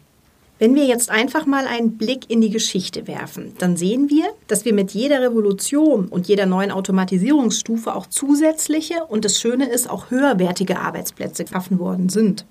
Wenn 0.58 0.74
wir 0.74 0.86
jetzt 0.86 1.10
einfach 1.10 1.46
mal 1.46 1.68
einen 1.68 1.98
Blick 1.98 2.30
in 2.30 2.40
die 2.40 2.50
Geschichte 2.50 3.08
werfen, 3.08 3.54
dann 3.58 3.76
sehen 3.76 4.10
wir, 4.10 4.24
dass 4.48 4.64
wir 4.64 4.74
mit 4.74 4.92
jeder 4.92 5.22
Revolution 5.22 6.08
und 6.08 6.30
jeder 6.30 6.46
neuen 6.46 6.72
Automatisierungsstufe 6.72 7.94
auch 7.94 8.08
zusätzliche 8.08 9.04
und 9.10 9.26
das 9.26 9.38
Schöne 9.38 9.68
ist, 9.68 9.90
auch 9.90 10.12
höherwertige 10.12 10.80
Arbeitsplätze 10.80 11.44
geschaffen 11.44 11.78
worden 11.78 12.08
sind. 12.08 12.46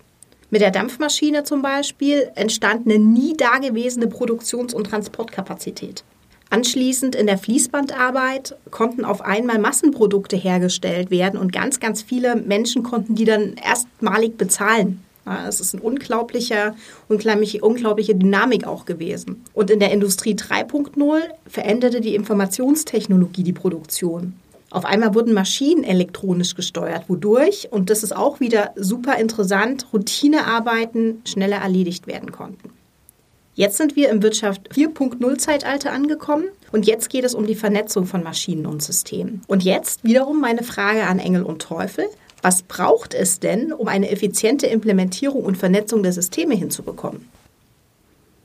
Mit 0.50 0.60
der 0.60 0.70
Dampfmaschine 0.70 1.44
zum 1.44 1.62
Beispiel 1.62 2.30
entstand 2.34 2.86
eine 2.86 2.98
nie 2.98 3.38
dagewesene 3.38 4.06
Produktions- 4.06 4.74
und 4.74 4.86
Transportkapazität. 4.86 6.04
Anschließend 6.50 7.14
in 7.16 7.26
der 7.26 7.38
Fließbandarbeit 7.38 8.54
konnten 8.70 9.06
auf 9.06 9.22
einmal 9.22 9.58
Massenprodukte 9.58 10.36
hergestellt 10.36 11.10
werden 11.10 11.40
und 11.40 11.52
ganz, 11.54 11.80
ganz 11.80 12.02
viele 12.02 12.36
Menschen 12.36 12.82
konnten 12.82 13.14
die 13.14 13.24
dann 13.24 13.54
erstmalig 13.54 14.36
bezahlen. 14.36 15.02
Es 15.48 15.60
ist 15.60 15.74
eine 15.74 15.82
unglaubliche, 15.82 16.74
unglaubliche, 17.08 18.14
Dynamik 18.14 18.66
auch 18.66 18.84
gewesen. 18.84 19.44
Und 19.54 19.70
in 19.70 19.80
der 19.80 19.90
Industrie 19.90 20.34
3.0 20.34 21.20
veränderte 21.46 22.00
die 22.00 22.14
Informationstechnologie 22.14 23.42
die 23.42 23.52
Produktion. 23.52 24.34
Auf 24.70 24.84
einmal 24.84 25.14
wurden 25.14 25.32
Maschinen 25.34 25.84
elektronisch 25.84 26.56
gesteuert, 26.56 27.04
wodurch, 27.08 27.68
und 27.70 27.90
das 27.90 28.02
ist 28.02 28.14
auch 28.14 28.40
wieder 28.40 28.72
super 28.74 29.18
interessant, 29.18 29.86
Routinearbeiten 29.92 31.22
schneller 31.24 31.58
erledigt 31.58 32.08
werden 32.08 32.32
konnten. 32.32 32.70
Jetzt 33.54 33.76
sind 33.76 33.94
wir 33.94 34.10
im 34.10 34.20
Wirtschaft 34.20 34.72
4.0 34.74 35.38
Zeitalter 35.38 35.92
angekommen 35.92 36.46
und 36.72 36.86
jetzt 36.86 37.08
geht 37.08 37.22
es 37.22 37.36
um 37.36 37.46
die 37.46 37.54
Vernetzung 37.54 38.04
von 38.06 38.24
Maschinen 38.24 38.66
und 38.66 38.82
Systemen. 38.82 39.42
Und 39.46 39.62
jetzt 39.62 40.02
wiederum 40.02 40.40
meine 40.40 40.64
Frage 40.64 41.04
an 41.04 41.20
Engel 41.20 41.44
und 41.44 41.62
Teufel. 41.62 42.06
Was 42.44 42.60
braucht 42.60 43.14
es 43.14 43.40
denn, 43.40 43.72
um 43.72 43.88
eine 43.88 44.10
effiziente 44.10 44.66
Implementierung 44.66 45.46
und 45.46 45.56
Vernetzung 45.56 46.02
der 46.02 46.12
Systeme 46.12 46.54
hinzubekommen? 46.54 47.26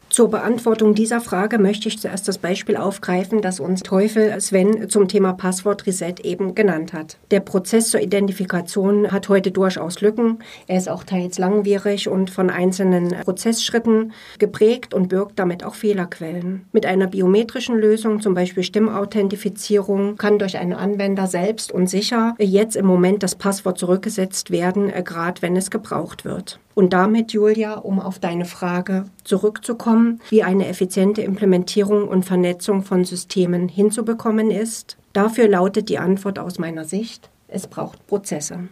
Zur 0.09 0.31
Beantwortung 0.31 0.95
dieser 0.95 1.21
Frage 1.21 1.59
möchte 1.59 1.87
ich 1.87 1.99
zuerst 1.99 2.27
das 2.27 2.39
Beispiel 2.39 2.77
aufgreifen, 2.77 3.43
das 3.43 3.59
uns 3.59 3.81
Teufel 3.81 4.41
Sven 4.41 4.89
zum 4.89 5.07
Thema 5.07 5.33
Passwort 5.33 5.85
Reset 5.85 6.15
eben 6.23 6.55
genannt 6.55 6.93
hat. 6.93 7.17
Der 7.29 7.41
Prozess 7.41 7.91
zur 7.91 8.01
Identifikation 8.01 9.11
hat 9.11 9.29
heute 9.29 9.51
durchaus 9.51 10.01
Lücken. 10.01 10.39
Er 10.65 10.77
ist 10.77 10.89
auch 10.89 11.03
teils 11.03 11.37
langwierig 11.37 12.09
und 12.09 12.31
von 12.31 12.49
einzelnen 12.49 13.09
Prozessschritten 13.23 14.11
geprägt 14.39 14.95
und 14.95 15.09
birgt 15.09 15.37
damit 15.37 15.63
auch 15.63 15.75
Fehlerquellen. 15.75 16.65
Mit 16.71 16.87
einer 16.87 17.05
biometrischen 17.05 17.77
Lösung, 17.77 18.19
zum 18.19 18.33
Beispiel 18.33 18.63
Stimmauthentifizierung, 18.63 20.17
kann 20.17 20.39
durch 20.39 20.57
einen 20.57 20.73
Anwender 20.73 21.27
selbst 21.27 21.71
und 21.71 21.87
sicher 21.87 22.33
jetzt 22.39 22.75
im 22.75 22.87
Moment 22.87 23.21
das 23.21 23.35
Passwort 23.35 23.77
zurückgesetzt 23.77 24.49
werden, 24.49 24.89
äh, 24.91 25.03
gerade 25.03 25.43
wenn 25.43 25.55
es 25.55 25.69
gebraucht 25.69 26.25
wird. 26.25 26.59
Und 26.79 26.93
damit, 26.93 27.33
Julia, 27.33 27.73
um 27.73 27.99
auf 27.99 28.19
deine 28.19 28.45
Frage 28.45 29.03
zurückzukommen, 29.25 30.21
wie 30.29 30.43
eine 30.43 30.65
effiziente 30.69 31.21
Implementierung 31.21 32.07
und 32.07 32.23
Vernetzung 32.23 32.83
von 32.83 33.03
Systemen 33.03 33.67
hinzubekommen 33.67 34.49
ist, 34.49 34.95
dafür 35.11 35.49
lautet 35.49 35.89
die 35.89 35.97
Antwort 35.97 36.39
aus 36.39 36.57
meiner 36.57 36.85
Sicht, 36.85 37.29
es 37.49 37.67
braucht 37.67 38.07
Prozesse. 38.07 38.69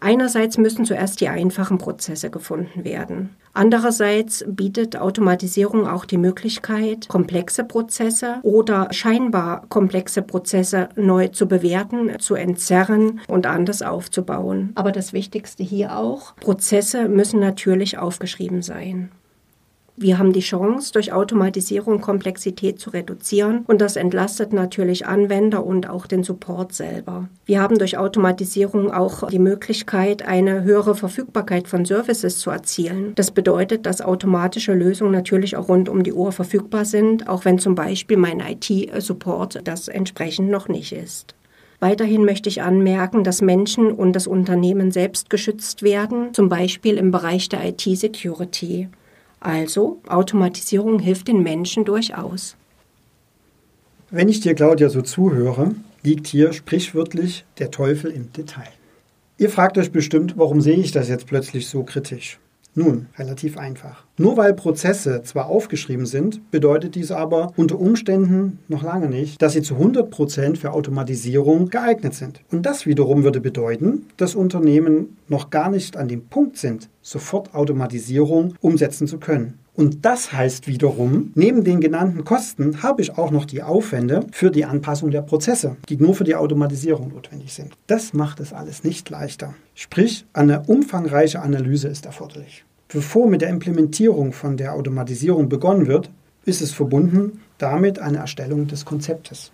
Einerseits 0.00 0.58
müssen 0.58 0.84
zuerst 0.84 1.20
die 1.20 1.28
einfachen 1.28 1.78
Prozesse 1.78 2.30
gefunden 2.30 2.84
werden. 2.84 3.30
Andererseits 3.54 4.44
bietet 4.46 4.98
Automatisierung 4.98 5.86
auch 5.86 6.04
die 6.04 6.18
Möglichkeit, 6.18 7.08
komplexe 7.08 7.64
Prozesse 7.64 8.36
oder 8.42 8.88
scheinbar 8.92 9.64
komplexe 9.68 10.20
Prozesse 10.20 10.90
neu 10.94 11.28
zu 11.28 11.48
bewerten, 11.48 12.18
zu 12.18 12.34
entzerren 12.34 13.20
und 13.28 13.46
anders 13.46 13.80
aufzubauen. 13.80 14.72
Aber 14.74 14.92
das 14.92 15.14
Wichtigste 15.14 15.62
hier 15.62 15.96
auch, 15.96 16.36
Prozesse 16.36 17.08
müssen 17.08 17.40
natürlich 17.40 17.96
aufgeschrieben 17.96 18.60
sein. 18.60 19.10
Wir 19.98 20.18
haben 20.18 20.34
die 20.34 20.40
Chance, 20.40 20.92
durch 20.92 21.14
Automatisierung 21.14 22.02
Komplexität 22.02 22.78
zu 22.78 22.90
reduzieren 22.90 23.64
und 23.66 23.80
das 23.80 23.96
entlastet 23.96 24.52
natürlich 24.52 25.06
Anwender 25.06 25.64
und 25.64 25.88
auch 25.88 26.06
den 26.06 26.22
Support 26.22 26.74
selber. 26.74 27.28
Wir 27.46 27.62
haben 27.62 27.78
durch 27.78 27.96
Automatisierung 27.96 28.92
auch 28.92 29.26
die 29.28 29.38
Möglichkeit, 29.38 30.26
eine 30.26 30.64
höhere 30.64 30.94
Verfügbarkeit 30.94 31.66
von 31.66 31.86
Services 31.86 32.38
zu 32.40 32.50
erzielen. 32.50 33.12
Das 33.14 33.30
bedeutet, 33.30 33.86
dass 33.86 34.02
automatische 34.02 34.74
Lösungen 34.74 35.12
natürlich 35.12 35.56
auch 35.56 35.68
rund 35.68 35.88
um 35.88 36.02
die 36.02 36.12
Uhr 36.12 36.30
verfügbar 36.30 36.84
sind, 36.84 37.26
auch 37.26 37.46
wenn 37.46 37.58
zum 37.58 37.74
Beispiel 37.74 38.18
mein 38.18 38.40
IT-Support 38.40 39.60
das 39.64 39.88
entsprechend 39.88 40.50
noch 40.50 40.68
nicht 40.68 40.92
ist. 40.92 41.34
Weiterhin 41.80 42.24
möchte 42.26 42.50
ich 42.50 42.60
anmerken, 42.60 43.24
dass 43.24 43.40
Menschen 43.40 43.92
und 43.92 44.12
das 44.12 44.26
Unternehmen 44.26 44.90
selbst 44.90 45.30
geschützt 45.30 45.82
werden, 45.82 46.34
zum 46.34 46.50
Beispiel 46.50 46.98
im 46.98 47.10
Bereich 47.10 47.48
der 47.48 47.66
IT-Security. 47.66 48.88
Also 49.46 50.00
Automatisierung 50.08 50.98
hilft 50.98 51.28
den 51.28 51.44
Menschen 51.44 51.84
durchaus. 51.84 52.56
Wenn 54.10 54.28
ich 54.28 54.40
dir, 54.40 54.54
Claudia, 54.54 54.88
so 54.88 55.02
zuhöre, 55.02 55.76
liegt 56.02 56.26
hier 56.26 56.52
sprichwörtlich 56.52 57.44
der 57.60 57.70
Teufel 57.70 58.10
im 58.10 58.32
Detail. 58.32 58.72
Ihr 59.38 59.48
fragt 59.48 59.78
euch 59.78 59.92
bestimmt, 59.92 60.36
warum 60.36 60.60
sehe 60.60 60.78
ich 60.78 60.90
das 60.90 61.08
jetzt 61.08 61.28
plötzlich 61.28 61.68
so 61.68 61.84
kritisch? 61.84 62.40
Nun, 62.78 63.06
relativ 63.18 63.56
einfach. 63.56 64.04
Nur 64.18 64.36
weil 64.36 64.52
Prozesse 64.52 65.22
zwar 65.22 65.46
aufgeschrieben 65.46 66.04
sind, 66.04 66.50
bedeutet 66.50 66.94
dies 66.94 67.10
aber 67.10 67.54
unter 67.56 67.80
Umständen 67.80 68.58
noch 68.68 68.82
lange 68.82 69.08
nicht, 69.08 69.40
dass 69.40 69.54
sie 69.54 69.62
zu 69.62 69.76
100% 69.76 70.56
für 70.56 70.72
Automatisierung 70.72 71.70
geeignet 71.70 72.12
sind. 72.12 72.42
Und 72.52 72.66
das 72.66 72.84
wiederum 72.84 73.24
würde 73.24 73.40
bedeuten, 73.40 74.04
dass 74.18 74.34
Unternehmen 74.34 75.16
noch 75.26 75.48
gar 75.48 75.70
nicht 75.70 75.96
an 75.96 76.08
dem 76.08 76.26
Punkt 76.26 76.58
sind, 76.58 76.90
sofort 77.00 77.54
Automatisierung 77.54 78.54
umsetzen 78.60 79.06
zu 79.06 79.16
können. 79.18 79.54
Und 79.76 80.06
das 80.06 80.32
heißt 80.32 80.66
wiederum, 80.66 81.32
neben 81.34 81.62
den 81.62 81.82
genannten 81.82 82.24
Kosten 82.24 82.82
habe 82.82 83.02
ich 83.02 83.18
auch 83.18 83.30
noch 83.30 83.44
die 83.44 83.62
Aufwände 83.62 84.26
für 84.32 84.50
die 84.50 84.64
Anpassung 84.64 85.10
der 85.10 85.20
Prozesse, 85.20 85.76
die 85.90 85.98
nur 85.98 86.14
für 86.14 86.24
die 86.24 86.34
Automatisierung 86.34 87.10
notwendig 87.10 87.52
sind. 87.52 87.74
Das 87.86 88.14
macht 88.14 88.40
es 88.40 88.54
alles 88.54 88.84
nicht 88.84 89.10
leichter. 89.10 89.54
Sprich, 89.74 90.24
eine 90.32 90.62
umfangreiche 90.62 91.42
Analyse 91.42 91.88
ist 91.88 92.06
erforderlich. 92.06 92.64
Bevor 92.88 93.28
mit 93.28 93.42
der 93.42 93.50
Implementierung 93.50 94.32
von 94.32 94.56
der 94.56 94.72
Automatisierung 94.72 95.50
begonnen 95.50 95.86
wird, 95.86 96.10
ist 96.46 96.62
es 96.62 96.72
verbunden 96.72 97.40
damit 97.58 97.98
eine 97.98 98.18
Erstellung 98.18 98.66
des 98.66 98.84
Konzeptes. 98.84 99.50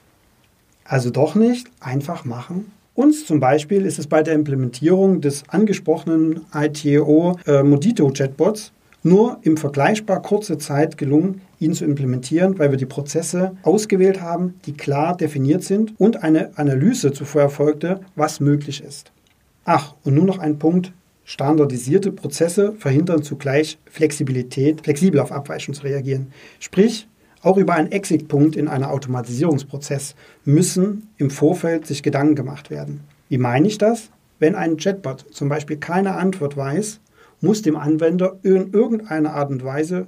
Also 0.85 1.11
doch 1.11 1.35
nicht 1.35 1.69
einfach 1.81 2.25
machen. 2.25 2.71
Uns 2.95 3.27
zum 3.27 3.41
Beispiel 3.41 3.87
ist 3.87 3.99
es 3.99 4.07
bei 4.07 4.23
der 4.23 4.35
Implementierung 4.35 5.21
des 5.21 5.45
angesprochenen 5.49 6.43
ITO 6.55 7.39
äh, 7.47 7.63
Modito 7.63 8.11
Chatbots 8.11 8.73
nur 9.03 9.39
im 9.43 9.57
vergleichbar 9.57 10.23
kurze 10.23 10.59
Zeit 10.59 10.99
gelungen, 10.99 11.41
ihn 11.59 11.75
zu 11.75 11.85
implementieren, 11.85 12.59
weil 12.59 12.71
wir 12.71 12.79
die 12.79 12.87
Prozesse 12.87 13.57
ausgewählt 13.63 14.21
haben, 14.21 14.55
die 14.67 14.73
klar 14.73 15.17
definiert 15.17 15.65
sind 15.65 15.95
und 15.99 16.23
eine 16.23 16.57
Analyse 16.57 17.13
zuvor 17.13 17.43
erfolgte, 17.43 18.01
was 18.15 18.41
möglich 18.41 18.83
ist. 18.83 19.13
Ach, 19.65 19.95
und 20.05 20.15
nun 20.15 20.27
noch 20.27 20.39
ein 20.39 20.59
Punkt, 20.59 20.93
Standardisierte 21.25 22.11
Prozesse 22.11 22.73
verhindern 22.73 23.23
zugleich 23.23 23.79
Flexibilität, 23.87 24.83
flexibel 24.83 25.21
auf 25.21 25.31
Abweichungen 25.31 25.79
zu 25.79 25.85
reagieren. 25.85 26.33
Sprich, 26.59 27.09
auch 27.43 27.57
über 27.57 27.75
einen 27.75 27.93
Exit-Punkt 27.93 28.57
in 28.57 28.69
einem 28.69 28.85
Automatisierungsprozess 28.85 30.15
müssen 30.45 31.09
im 31.17 31.31
Vorfeld 31.31 31.87
sich 31.87 32.03
Gedanken 32.03 32.35
gemacht 32.35 32.71
werden. 32.71 33.01
Wie 33.29 33.39
meine 33.39 33.69
ich 33.69 33.79
das? 33.79 34.11
Wenn 34.39 34.55
ein 34.55 34.77
Chatbot 34.77 35.25
zum 35.33 35.49
Beispiel 35.49 35.77
keine 35.77 36.15
Antwort 36.15 36.57
weiß, 36.57 37.01
muss 37.43 37.61
dem 37.61 37.77
Anwender 37.77 38.39
in 38.43 38.73
irgendeiner 38.73 39.35
Art 39.35 39.51
und 39.51 39.63
Weise 39.65 40.07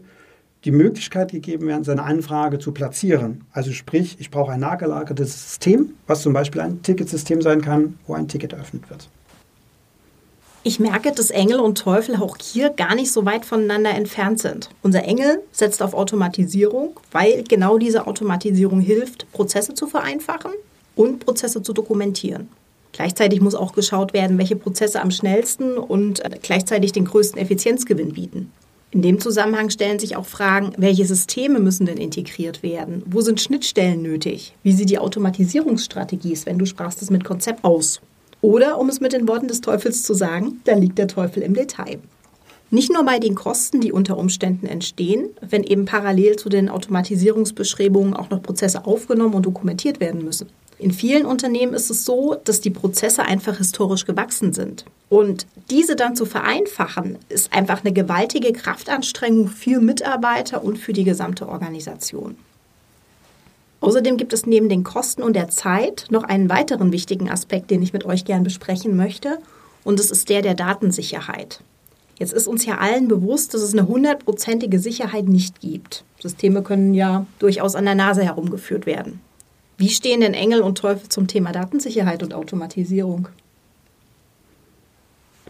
die 0.64 0.70
Möglichkeit 0.70 1.32
gegeben 1.32 1.66
werden, 1.66 1.84
seine 1.84 2.04
Anfrage 2.04 2.58
zu 2.58 2.72
platzieren. 2.72 3.44
Also 3.52 3.72
sprich, 3.72 4.16
ich 4.18 4.30
brauche 4.30 4.52
ein 4.52 4.60
nachgelagertes 4.60 5.50
System, 5.50 5.92
was 6.06 6.22
zum 6.22 6.32
Beispiel 6.32 6.62
ein 6.62 6.80
Ticketsystem 6.82 7.42
sein 7.42 7.60
kann, 7.60 7.98
wo 8.06 8.14
ein 8.14 8.28
Ticket 8.28 8.54
eröffnet 8.54 8.88
wird. 8.88 9.08
Ich 10.66 10.80
merke, 10.80 11.12
dass 11.12 11.30
Engel 11.30 11.60
und 11.60 11.76
Teufel 11.76 12.16
auch 12.16 12.38
hier 12.40 12.70
gar 12.70 12.94
nicht 12.94 13.12
so 13.12 13.26
weit 13.26 13.44
voneinander 13.44 13.90
entfernt 13.90 14.40
sind. 14.40 14.70
Unser 14.82 15.04
Engel 15.04 15.42
setzt 15.52 15.82
auf 15.82 15.92
Automatisierung, 15.92 16.98
weil 17.12 17.44
genau 17.44 17.76
diese 17.76 18.06
Automatisierung 18.06 18.80
hilft, 18.80 19.30
Prozesse 19.32 19.74
zu 19.74 19.86
vereinfachen 19.86 20.52
und 20.96 21.20
Prozesse 21.20 21.62
zu 21.62 21.74
dokumentieren. 21.74 22.48
Gleichzeitig 22.94 23.40
muss 23.40 23.56
auch 23.56 23.72
geschaut 23.72 24.12
werden, 24.12 24.38
welche 24.38 24.54
Prozesse 24.54 25.02
am 25.02 25.10
schnellsten 25.10 25.76
und 25.76 26.22
gleichzeitig 26.42 26.92
den 26.92 27.04
größten 27.04 27.40
Effizienzgewinn 27.40 28.12
bieten. 28.12 28.52
In 28.92 29.02
dem 29.02 29.20
Zusammenhang 29.20 29.70
stellen 29.70 29.98
sich 29.98 30.14
auch 30.14 30.26
Fragen, 30.26 30.72
welche 30.78 31.04
Systeme 31.04 31.58
müssen 31.58 31.86
denn 31.86 31.96
integriert 31.96 32.62
werden? 32.62 33.02
Wo 33.06 33.20
sind 33.20 33.40
Schnittstellen 33.40 34.00
nötig? 34.00 34.54
Wie 34.62 34.70
sieht 34.70 34.90
die 34.90 35.00
Automatisierungsstrategie, 35.00 36.38
wenn 36.44 36.60
du 36.60 36.66
sprachst 36.66 37.02
es 37.02 37.10
mit 37.10 37.24
Konzept 37.24 37.64
aus? 37.64 38.00
Oder, 38.40 38.78
um 38.78 38.88
es 38.88 39.00
mit 39.00 39.12
den 39.12 39.26
Worten 39.26 39.48
des 39.48 39.60
Teufels 39.60 40.04
zu 40.04 40.14
sagen, 40.14 40.60
da 40.62 40.76
liegt 40.76 40.96
der 40.96 41.08
Teufel 41.08 41.42
im 41.42 41.54
Detail. 41.54 41.98
Nicht 42.70 42.92
nur 42.92 43.04
bei 43.04 43.18
den 43.18 43.34
Kosten, 43.34 43.80
die 43.80 43.90
unter 43.90 44.16
Umständen 44.16 44.66
entstehen, 44.66 45.30
wenn 45.40 45.64
eben 45.64 45.84
parallel 45.84 46.36
zu 46.36 46.48
den 46.48 46.68
Automatisierungsbeschreibungen 46.68 48.14
auch 48.14 48.30
noch 48.30 48.42
Prozesse 48.42 48.84
aufgenommen 48.84 49.34
und 49.34 49.46
dokumentiert 49.46 49.98
werden 49.98 50.24
müssen. 50.24 50.48
In 50.78 50.90
vielen 50.90 51.24
Unternehmen 51.24 51.74
ist 51.74 51.90
es 51.90 52.04
so, 52.04 52.36
dass 52.44 52.60
die 52.60 52.70
Prozesse 52.70 53.22
einfach 53.22 53.58
historisch 53.58 54.06
gewachsen 54.06 54.52
sind. 54.52 54.84
Und 55.08 55.46
diese 55.70 55.96
dann 55.96 56.16
zu 56.16 56.26
vereinfachen, 56.26 57.18
ist 57.28 57.52
einfach 57.52 57.84
eine 57.84 57.92
gewaltige 57.92 58.52
Kraftanstrengung 58.52 59.48
für 59.48 59.80
Mitarbeiter 59.80 60.64
und 60.64 60.78
für 60.78 60.92
die 60.92 61.04
gesamte 61.04 61.48
Organisation. 61.48 62.36
Außerdem 63.80 64.16
gibt 64.16 64.32
es 64.32 64.46
neben 64.46 64.68
den 64.68 64.82
Kosten 64.82 65.22
und 65.22 65.36
der 65.36 65.50
Zeit 65.50 66.06
noch 66.10 66.24
einen 66.24 66.48
weiteren 66.48 66.90
wichtigen 66.90 67.30
Aspekt, 67.30 67.70
den 67.70 67.82
ich 67.82 67.92
mit 67.92 68.04
euch 68.04 68.24
gern 68.24 68.42
besprechen 68.42 68.96
möchte, 68.96 69.38
und 69.84 69.98
das 69.98 70.10
ist 70.10 70.30
der 70.30 70.40
der 70.40 70.54
Datensicherheit. 70.54 71.60
Jetzt 72.18 72.32
ist 72.32 72.48
uns 72.48 72.64
ja 72.64 72.78
allen 72.78 73.08
bewusst, 73.08 73.52
dass 73.52 73.60
es 73.60 73.72
eine 73.72 73.86
hundertprozentige 73.86 74.78
Sicherheit 74.78 75.28
nicht 75.28 75.60
gibt. 75.60 76.04
Systeme 76.20 76.62
können 76.62 76.94
ja 76.94 77.26
durchaus 77.38 77.74
an 77.74 77.84
der 77.84 77.94
Nase 77.94 78.24
herumgeführt 78.24 78.86
werden. 78.86 79.20
Wie 79.76 79.88
stehen 79.88 80.20
denn 80.20 80.34
Engel 80.34 80.60
und 80.60 80.78
Teufel 80.78 81.08
zum 81.08 81.26
Thema 81.26 81.52
Datensicherheit 81.52 82.22
und 82.22 82.32
Automatisierung? 82.32 83.28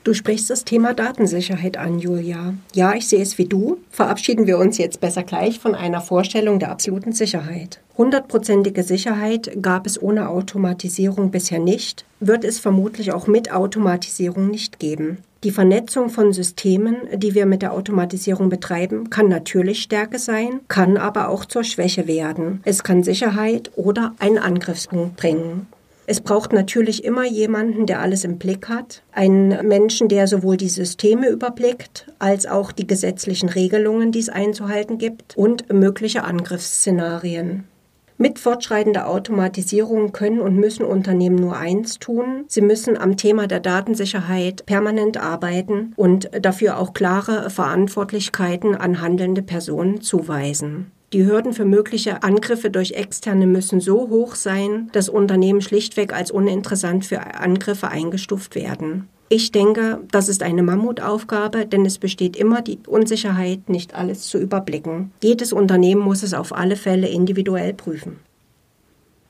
Du 0.04 0.12
sprichst 0.12 0.50
das 0.50 0.64
Thema 0.64 0.92
Datensicherheit 0.92 1.78
an, 1.78 1.98
Julia. 1.98 2.52
Ja, 2.74 2.94
ich 2.94 3.08
sehe 3.08 3.22
es 3.22 3.38
wie 3.38 3.46
du. 3.46 3.78
Verabschieden 3.88 4.46
wir 4.46 4.58
uns 4.58 4.76
jetzt 4.76 5.00
besser 5.00 5.22
gleich 5.22 5.58
von 5.58 5.74
einer 5.74 6.02
Vorstellung 6.02 6.58
der 6.58 6.70
absoluten 6.70 7.12
Sicherheit. 7.12 7.80
Hundertprozentige 7.96 8.82
Sicherheit 8.82 9.56
gab 9.62 9.86
es 9.86 10.00
ohne 10.00 10.28
Automatisierung 10.28 11.30
bisher 11.30 11.58
nicht, 11.58 12.04
wird 12.20 12.44
es 12.44 12.58
vermutlich 12.58 13.12
auch 13.12 13.26
mit 13.26 13.50
Automatisierung 13.50 14.50
nicht 14.50 14.78
geben. 14.78 15.18
Die 15.42 15.50
Vernetzung 15.50 16.10
von 16.10 16.34
Systemen, 16.34 16.96
die 17.14 17.34
wir 17.34 17.46
mit 17.46 17.62
der 17.62 17.72
Automatisierung 17.72 18.50
betreiben, 18.50 19.08
kann 19.08 19.28
natürlich 19.28 19.82
Stärke 19.82 20.18
sein, 20.18 20.60
kann 20.68 20.98
aber 20.98 21.30
auch 21.30 21.46
zur 21.46 21.64
Schwäche 21.64 22.06
werden. 22.06 22.60
Es 22.64 22.82
kann 22.82 23.02
Sicherheit 23.02 23.70
oder 23.76 24.14
einen 24.18 24.38
Angriffspunkt 24.38 25.16
bringen. 25.16 25.66
Es 26.06 26.20
braucht 26.20 26.52
natürlich 26.52 27.04
immer 27.04 27.24
jemanden, 27.24 27.86
der 27.86 28.00
alles 28.00 28.24
im 28.24 28.38
Blick 28.38 28.68
hat. 28.68 29.02
Einen 29.12 29.66
Menschen, 29.66 30.08
der 30.08 30.26
sowohl 30.26 30.56
die 30.56 30.68
Systeme 30.68 31.28
überblickt, 31.28 32.06
als 32.18 32.46
auch 32.46 32.72
die 32.72 32.86
gesetzlichen 32.86 33.48
Regelungen, 33.48 34.12
die 34.12 34.18
es 34.18 34.28
einzuhalten 34.28 34.98
gibt 34.98 35.36
und 35.36 35.72
mögliche 35.72 36.24
Angriffsszenarien. 36.24 37.64
Mit 38.16 38.38
fortschreitender 38.38 39.08
Automatisierung 39.08 40.12
können 40.12 40.40
und 40.40 40.56
müssen 40.56 40.84
Unternehmen 40.84 41.36
nur 41.36 41.56
eins 41.56 41.98
tun. 41.98 42.44
Sie 42.46 42.60
müssen 42.60 42.96
am 42.96 43.16
Thema 43.16 43.48
der 43.48 43.58
Datensicherheit 43.58 44.66
permanent 44.66 45.16
arbeiten 45.16 45.92
und 45.96 46.30
dafür 46.40 46.78
auch 46.78 46.92
klare 46.92 47.50
Verantwortlichkeiten 47.50 48.76
an 48.76 49.00
handelnde 49.00 49.42
Personen 49.42 50.00
zuweisen. 50.00 50.92
Die 51.14 51.24
Hürden 51.24 51.52
für 51.52 51.64
mögliche 51.64 52.24
Angriffe 52.24 52.70
durch 52.70 52.94
Externe 52.94 53.46
müssen 53.46 53.80
so 53.80 54.08
hoch 54.08 54.34
sein, 54.34 54.90
dass 54.90 55.08
Unternehmen 55.08 55.60
schlichtweg 55.60 56.12
als 56.12 56.32
uninteressant 56.32 57.04
für 57.04 57.20
Angriffe 57.36 57.86
eingestuft 57.86 58.56
werden. 58.56 59.06
Ich 59.28 59.52
denke, 59.52 60.00
das 60.10 60.28
ist 60.28 60.42
eine 60.42 60.64
Mammutaufgabe, 60.64 61.66
denn 61.66 61.86
es 61.86 61.98
besteht 61.98 62.36
immer 62.36 62.62
die 62.62 62.80
Unsicherheit, 62.88 63.68
nicht 63.68 63.94
alles 63.94 64.22
zu 64.22 64.38
überblicken. 64.38 65.12
Jedes 65.22 65.52
Unternehmen 65.52 66.02
muss 66.02 66.24
es 66.24 66.34
auf 66.34 66.52
alle 66.52 66.74
Fälle 66.74 67.06
individuell 67.06 67.74
prüfen. 67.74 68.16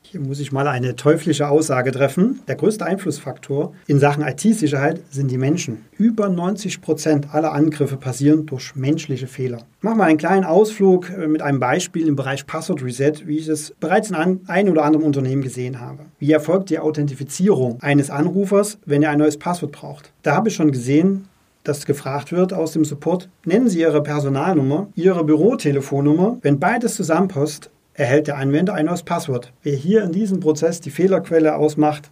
Hier 0.07 0.21
muss 0.21 0.39
ich 0.39 0.53
mal 0.53 0.69
eine 0.69 0.97
teuflische 0.97 1.49
Aussage 1.49 1.91
treffen. 1.91 2.41
Der 2.47 2.55
größte 2.55 2.85
Einflussfaktor 2.85 3.73
in 3.87 3.99
Sachen 3.99 4.23
IT-Sicherheit 4.23 5.01
sind 5.11 5.31
die 5.31 5.39
Menschen. 5.39 5.87
Über 5.99 6.29
90 6.29 6.83
Prozent 6.83 7.35
aller 7.35 7.53
Angriffe 7.53 7.97
passieren 7.97 8.47
durch 8.47 8.77
menschliche 8.77 9.27
Fehler. 9.27 9.59
Ich 9.79 9.83
mache 9.83 9.97
mal 9.97 10.05
einen 10.05 10.19
kleinen 10.19 10.45
Ausflug 10.45 11.11
äh, 11.11 11.27
mit 11.27 11.43
einem 11.43 11.59
Beispiel 11.59 12.07
im 12.07 12.17
Bereich 12.17 12.47
Password 12.47 12.85
Reset, 12.85 13.27
wie 13.27 13.39
ich 13.39 13.49
es 13.49 13.75
bereits 13.81 14.11
in 14.11 14.15
einem 14.15 14.69
oder 14.71 14.85
anderen 14.85 15.05
Unternehmen 15.05 15.43
gesehen 15.43 15.81
habe. 15.81 16.05
Wie 16.19 16.31
erfolgt 16.31 16.71
die 16.71 16.79
Authentifizierung 16.79 17.79
eines 17.81 18.11
Anrufers, 18.11 18.79
wenn 18.85 19.03
er 19.03 19.11
ein 19.11 19.19
neues 19.19 19.39
Passwort 19.39 19.73
braucht? 19.73 20.13
Da 20.23 20.37
habe 20.37 20.49
ich 20.49 20.55
schon 20.55 20.71
gesehen, 20.71 21.29
dass 21.65 21.87
gefragt 21.87 22.31
wird 22.31 22.53
aus 22.53 22.73
dem 22.73 22.85
Support, 22.85 23.31
nennen 23.45 23.69
Sie 23.69 23.81
Ihre 23.81 24.03
Personalnummer, 24.03 24.89
Ihre 24.95 25.25
Bürotelefonnummer. 25.25 26.39
Wenn 26.43 26.61
beides 26.61 26.95
zusammenpasst, 26.95 27.71
erhält 27.95 28.27
der 28.27 28.37
Anwender 28.37 28.75
ein 28.75 28.87
neues 28.87 29.03
Passwort. 29.03 29.53
Wer 29.63 29.77
hier 29.77 30.03
in 30.03 30.13
diesem 30.13 30.41
Prozess 30.41 30.81
die 30.81 30.91
Fehlerquelle 30.91 31.57
ausmacht, 31.57 32.11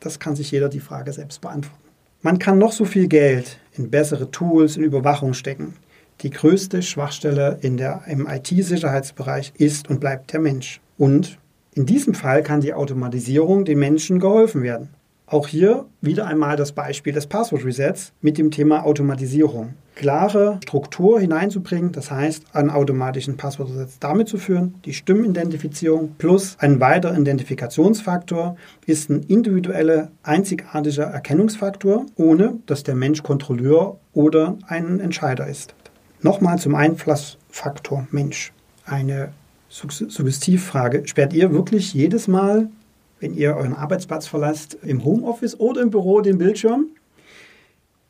das 0.00 0.18
kann 0.18 0.36
sich 0.36 0.50
jeder 0.50 0.68
die 0.68 0.80
Frage 0.80 1.12
selbst 1.12 1.40
beantworten. 1.40 1.82
Man 2.22 2.38
kann 2.38 2.58
noch 2.58 2.72
so 2.72 2.84
viel 2.84 3.08
Geld 3.08 3.58
in 3.76 3.90
bessere 3.90 4.30
Tools, 4.30 4.76
in 4.76 4.84
Überwachung 4.84 5.34
stecken. 5.34 5.74
Die 6.22 6.30
größte 6.30 6.82
Schwachstelle 6.82 7.58
in 7.60 7.76
der, 7.76 8.02
im 8.06 8.26
IT-Sicherheitsbereich 8.26 9.52
ist 9.58 9.90
und 9.90 10.00
bleibt 10.00 10.32
der 10.32 10.40
Mensch. 10.40 10.80
Und 10.96 11.38
in 11.74 11.86
diesem 11.86 12.14
Fall 12.14 12.42
kann 12.42 12.60
die 12.60 12.72
Automatisierung 12.72 13.64
den 13.64 13.78
Menschen 13.78 14.20
geholfen 14.20 14.62
werden. 14.62 14.90
Auch 15.26 15.48
hier 15.48 15.86
wieder 16.00 16.26
einmal 16.26 16.56
das 16.56 16.72
Beispiel 16.72 17.12
des 17.12 17.26
Passwort 17.26 17.64
Resets 17.64 18.12
mit 18.20 18.38
dem 18.38 18.50
Thema 18.50 18.84
Automatisierung 18.84 19.74
klare 19.94 20.58
Struktur 20.62 21.20
hineinzubringen, 21.20 21.92
das 21.92 22.10
heißt, 22.10 22.54
einen 22.54 22.70
automatischen 22.70 23.36
Passwortresets 23.36 23.98
damit 24.00 24.28
zu 24.28 24.38
führen. 24.38 24.74
Die 24.84 24.92
Stimmenidentifizierung 24.92 26.14
plus 26.18 26.56
ein 26.58 26.80
weiterer 26.80 27.16
Identifikationsfaktor 27.16 28.56
ist 28.86 29.10
ein 29.10 29.22
individueller, 29.22 30.10
einzigartiger 30.22 31.04
Erkennungsfaktor, 31.04 32.06
ohne 32.16 32.58
dass 32.66 32.82
der 32.82 32.94
Mensch 32.94 33.22
Kontrolleur 33.22 33.98
oder 34.12 34.58
ein 34.66 35.00
Entscheider 35.00 35.46
ist. 35.46 35.74
Nochmal 36.22 36.58
zum 36.58 36.74
Einflussfaktor 36.74 38.06
Mensch. 38.10 38.52
Eine 38.86 39.32
Suggestivfrage. 39.68 41.06
Sperrt 41.06 41.32
ihr 41.32 41.52
wirklich 41.52 41.94
jedes 41.94 42.28
Mal, 42.28 42.68
wenn 43.20 43.34
ihr 43.34 43.56
euren 43.56 43.74
Arbeitsplatz 43.74 44.26
verlasst, 44.26 44.78
im 44.82 45.04
Homeoffice 45.04 45.58
oder 45.58 45.82
im 45.82 45.90
Büro 45.90 46.20
den 46.20 46.38
Bildschirm? 46.38 46.88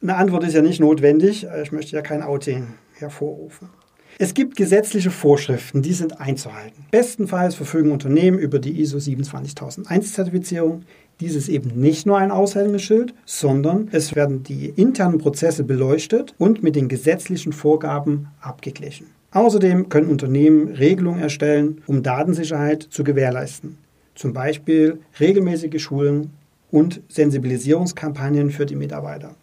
Eine 0.04 0.16
Antwort 0.16 0.44
ist 0.44 0.52
ja 0.52 0.60
nicht 0.60 0.80
notwendig. 0.80 1.46
Ich 1.62 1.72
möchte 1.72 1.96
ja 1.96 2.02
kein 2.02 2.20
Outing 2.20 2.66
hervorrufen. 2.92 3.70
Es 4.18 4.34
gibt 4.34 4.54
gesetzliche 4.54 5.10
Vorschriften, 5.10 5.80
die 5.80 5.94
sind 5.94 6.20
einzuhalten. 6.20 6.84
Bestenfalls 6.90 7.54
verfügen 7.54 7.90
Unternehmen 7.90 8.38
über 8.38 8.58
die 8.58 8.82
ISO 8.82 8.98
27001-Zertifizierung. 8.98 10.82
Dies 11.20 11.34
ist 11.34 11.48
eben 11.48 11.80
nicht 11.80 12.04
nur 12.04 12.18
ein 12.18 12.30
Aushängeschild, 12.30 13.14
sondern 13.24 13.88
es 13.92 14.14
werden 14.14 14.42
die 14.42 14.66
internen 14.66 15.16
Prozesse 15.16 15.64
beleuchtet 15.64 16.34
und 16.36 16.62
mit 16.62 16.76
den 16.76 16.88
gesetzlichen 16.88 17.54
Vorgaben 17.54 18.28
abgeglichen. 18.42 19.06
Außerdem 19.30 19.88
können 19.88 20.10
Unternehmen 20.10 20.68
Regelungen 20.68 21.22
erstellen, 21.22 21.80
um 21.86 22.02
Datensicherheit 22.02 22.82
zu 22.82 23.04
gewährleisten. 23.04 23.78
Zum 24.14 24.34
Beispiel 24.34 24.98
regelmäßige 25.18 25.82
Schulen 25.82 26.34
und 26.70 27.00
Sensibilisierungskampagnen 27.08 28.50
für 28.50 28.66
die 28.66 28.76
Mitarbeiter. 28.76 29.34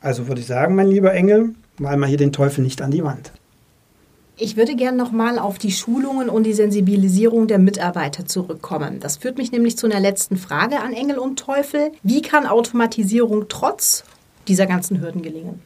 Also 0.00 0.28
würde 0.28 0.40
ich 0.40 0.46
sagen, 0.46 0.74
mein 0.74 0.88
lieber 0.88 1.12
Engel, 1.12 1.54
mal 1.78 1.96
mal 1.96 2.08
hier 2.08 2.18
den 2.18 2.32
Teufel 2.32 2.62
nicht 2.62 2.80
an 2.82 2.90
die 2.90 3.04
Wand. 3.04 3.32
Ich 4.42 4.56
würde 4.56 4.74
gerne 4.74 4.96
nochmal 4.96 5.38
auf 5.38 5.58
die 5.58 5.70
Schulungen 5.70 6.30
und 6.30 6.44
die 6.44 6.54
Sensibilisierung 6.54 7.46
der 7.46 7.58
Mitarbeiter 7.58 8.24
zurückkommen. 8.24 8.98
Das 8.98 9.18
führt 9.18 9.36
mich 9.36 9.52
nämlich 9.52 9.76
zu 9.76 9.86
einer 9.86 10.00
letzten 10.00 10.38
Frage 10.38 10.80
an 10.80 10.94
Engel 10.94 11.18
und 11.18 11.38
Teufel. 11.38 11.92
Wie 12.02 12.22
kann 12.22 12.46
Automatisierung 12.46 13.48
trotz 13.50 14.04
dieser 14.48 14.66
ganzen 14.66 15.02
Hürden 15.02 15.20
gelingen? 15.20 15.60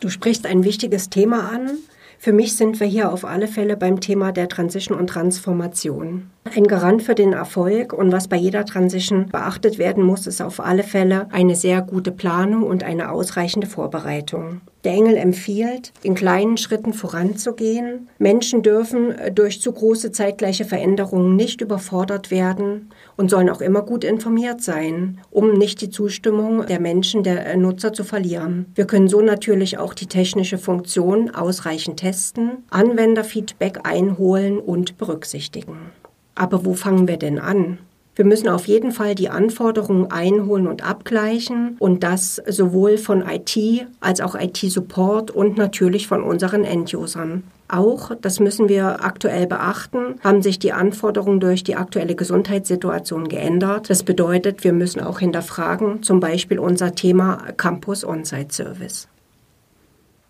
Du 0.00 0.08
sprichst 0.08 0.46
ein 0.46 0.64
wichtiges 0.64 1.10
Thema 1.10 1.50
an. 1.50 1.72
Für 2.20 2.32
mich 2.32 2.56
sind 2.56 2.80
wir 2.80 2.86
hier 2.88 3.12
auf 3.12 3.24
alle 3.24 3.46
Fälle 3.46 3.76
beim 3.76 4.00
Thema 4.00 4.32
der 4.32 4.48
Transition 4.48 4.98
und 4.98 5.06
Transformation. 5.06 6.30
Ein 6.52 6.64
Garant 6.64 7.04
für 7.04 7.14
den 7.14 7.32
Erfolg 7.32 7.92
und 7.92 8.10
was 8.10 8.26
bei 8.26 8.36
jeder 8.36 8.64
Transition 8.64 9.28
beachtet 9.28 9.78
werden 9.78 10.02
muss, 10.02 10.26
ist 10.26 10.42
auf 10.42 10.58
alle 10.58 10.82
Fälle 10.82 11.28
eine 11.30 11.54
sehr 11.54 11.80
gute 11.80 12.10
Planung 12.10 12.64
und 12.64 12.82
eine 12.82 13.12
ausreichende 13.12 13.68
Vorbereitung. 13.68 14.62
Der 14.84 14.92
Engel 14.92 15.16
empfiehlt, 15.16 15.92
in 16.02 16.14
kleinen 16.14 16.56
Schritten 16.56 16.92
voranzugehen. 16.92 18.08
Menschen 18.18 18.62
dürfen 18.62 19.12
durch 19.34 19.60
zu 19.60 19.72
große 19.72 20.12
zeitgleiche 20.12 20.64
Veränderungen 20.64 21.34
nicht 21.34 21.60
überfordert 21.60 22.30
werden 22.30 22.90
und 23.16 23.28
sollen 23.28 23.50
auch 23.50 23.60
immer 23.60 23.82
gut 23.82 24.04
informiert 24.04 24.62
sein, 24.62 25.18
um 25.30 25.54
nicht 25.54 25.80
die 25.80 25.90
Zustimmung 25.90 26.64
der 26.66 26.78
Menschen, 26.78 27.24
der 27.24 27.56
Nutzer 27.56 27.92
zu 27.92 28.04
verlieren. 28.04 28.66
Wir 28.76 28.86
können 28.86 29.08
so 29.08 29.20
natürlich 29.20 29.78
auch 29.78 29.94
die 29.94 30.06
technische 30.06 30.58
Funktion 30.58 31.34
ausreichend 31.34 31.98
testen, 31.98 32.64
Anwenderfeedback 32.70 33.80
einholen 33.82 34.58
und 34.58 34.96
berücksichtigen. 34.96 35.90
Aber 36.36 36.64
wo 36.64 36.74
fangen 36.74 37.08
wir 37.08 37.16
denn 37.16 37.40
an? 37.40 37.78
Wir 38.18 38.24
müssen 38.24 38.48
auf 38.48 38.66
jeden 38.66 38.90
Fall 38.90 39.14
die 39.14 39.28
Anforderungen 39.28 40.10
einholen 40.10 40.66
und 40.66 40.82
abgleichen 40.82 41.76
und 41.78 42.02
das 42.02 42.42
sowohl 42.48 42.98
von 42.98 43.22
IT 43.22 43.86
als 44.00 44.20
auch 44.20 44.34
IT-Support 44.34 45.30
und 45.30 45.56
natürlich 45.56 46.08
von 46.08 46.24
unseren 46.24 46.64
Endusern. 46.64 47.44
Auch, 47.68 48.10
das 48.20 48.40
müssen 48.40 48.68
wir 48.68 49.04
aktuell 49.04 49.46
beachten, 49.46 50.16
haben 50.24 50.42
sich 50.42 50.58
die 50.58 50.72
Anforderungen 50.72 51.38
durch 51.38 51.62
die 51.62 51.76
aktuelle 51.76 52.16
Gesundheitssituation 52.16 53.28
geändert. 53.28 53.88
Das 53.88 54.02
bedeutet, 54.02 54.64
wir 54.64 54.72
müssen 54.72 55.00
auch 55.00 55.20
hinterfragen, 55.20 56.02
zum 56.02 56.18
Beispiel 56.18 56.58
unser 56.58 56.96
Thema 56.96 57.44
Campus 57.56 58.04
On-Site 58.04 58.52
Service. 58.52 59.06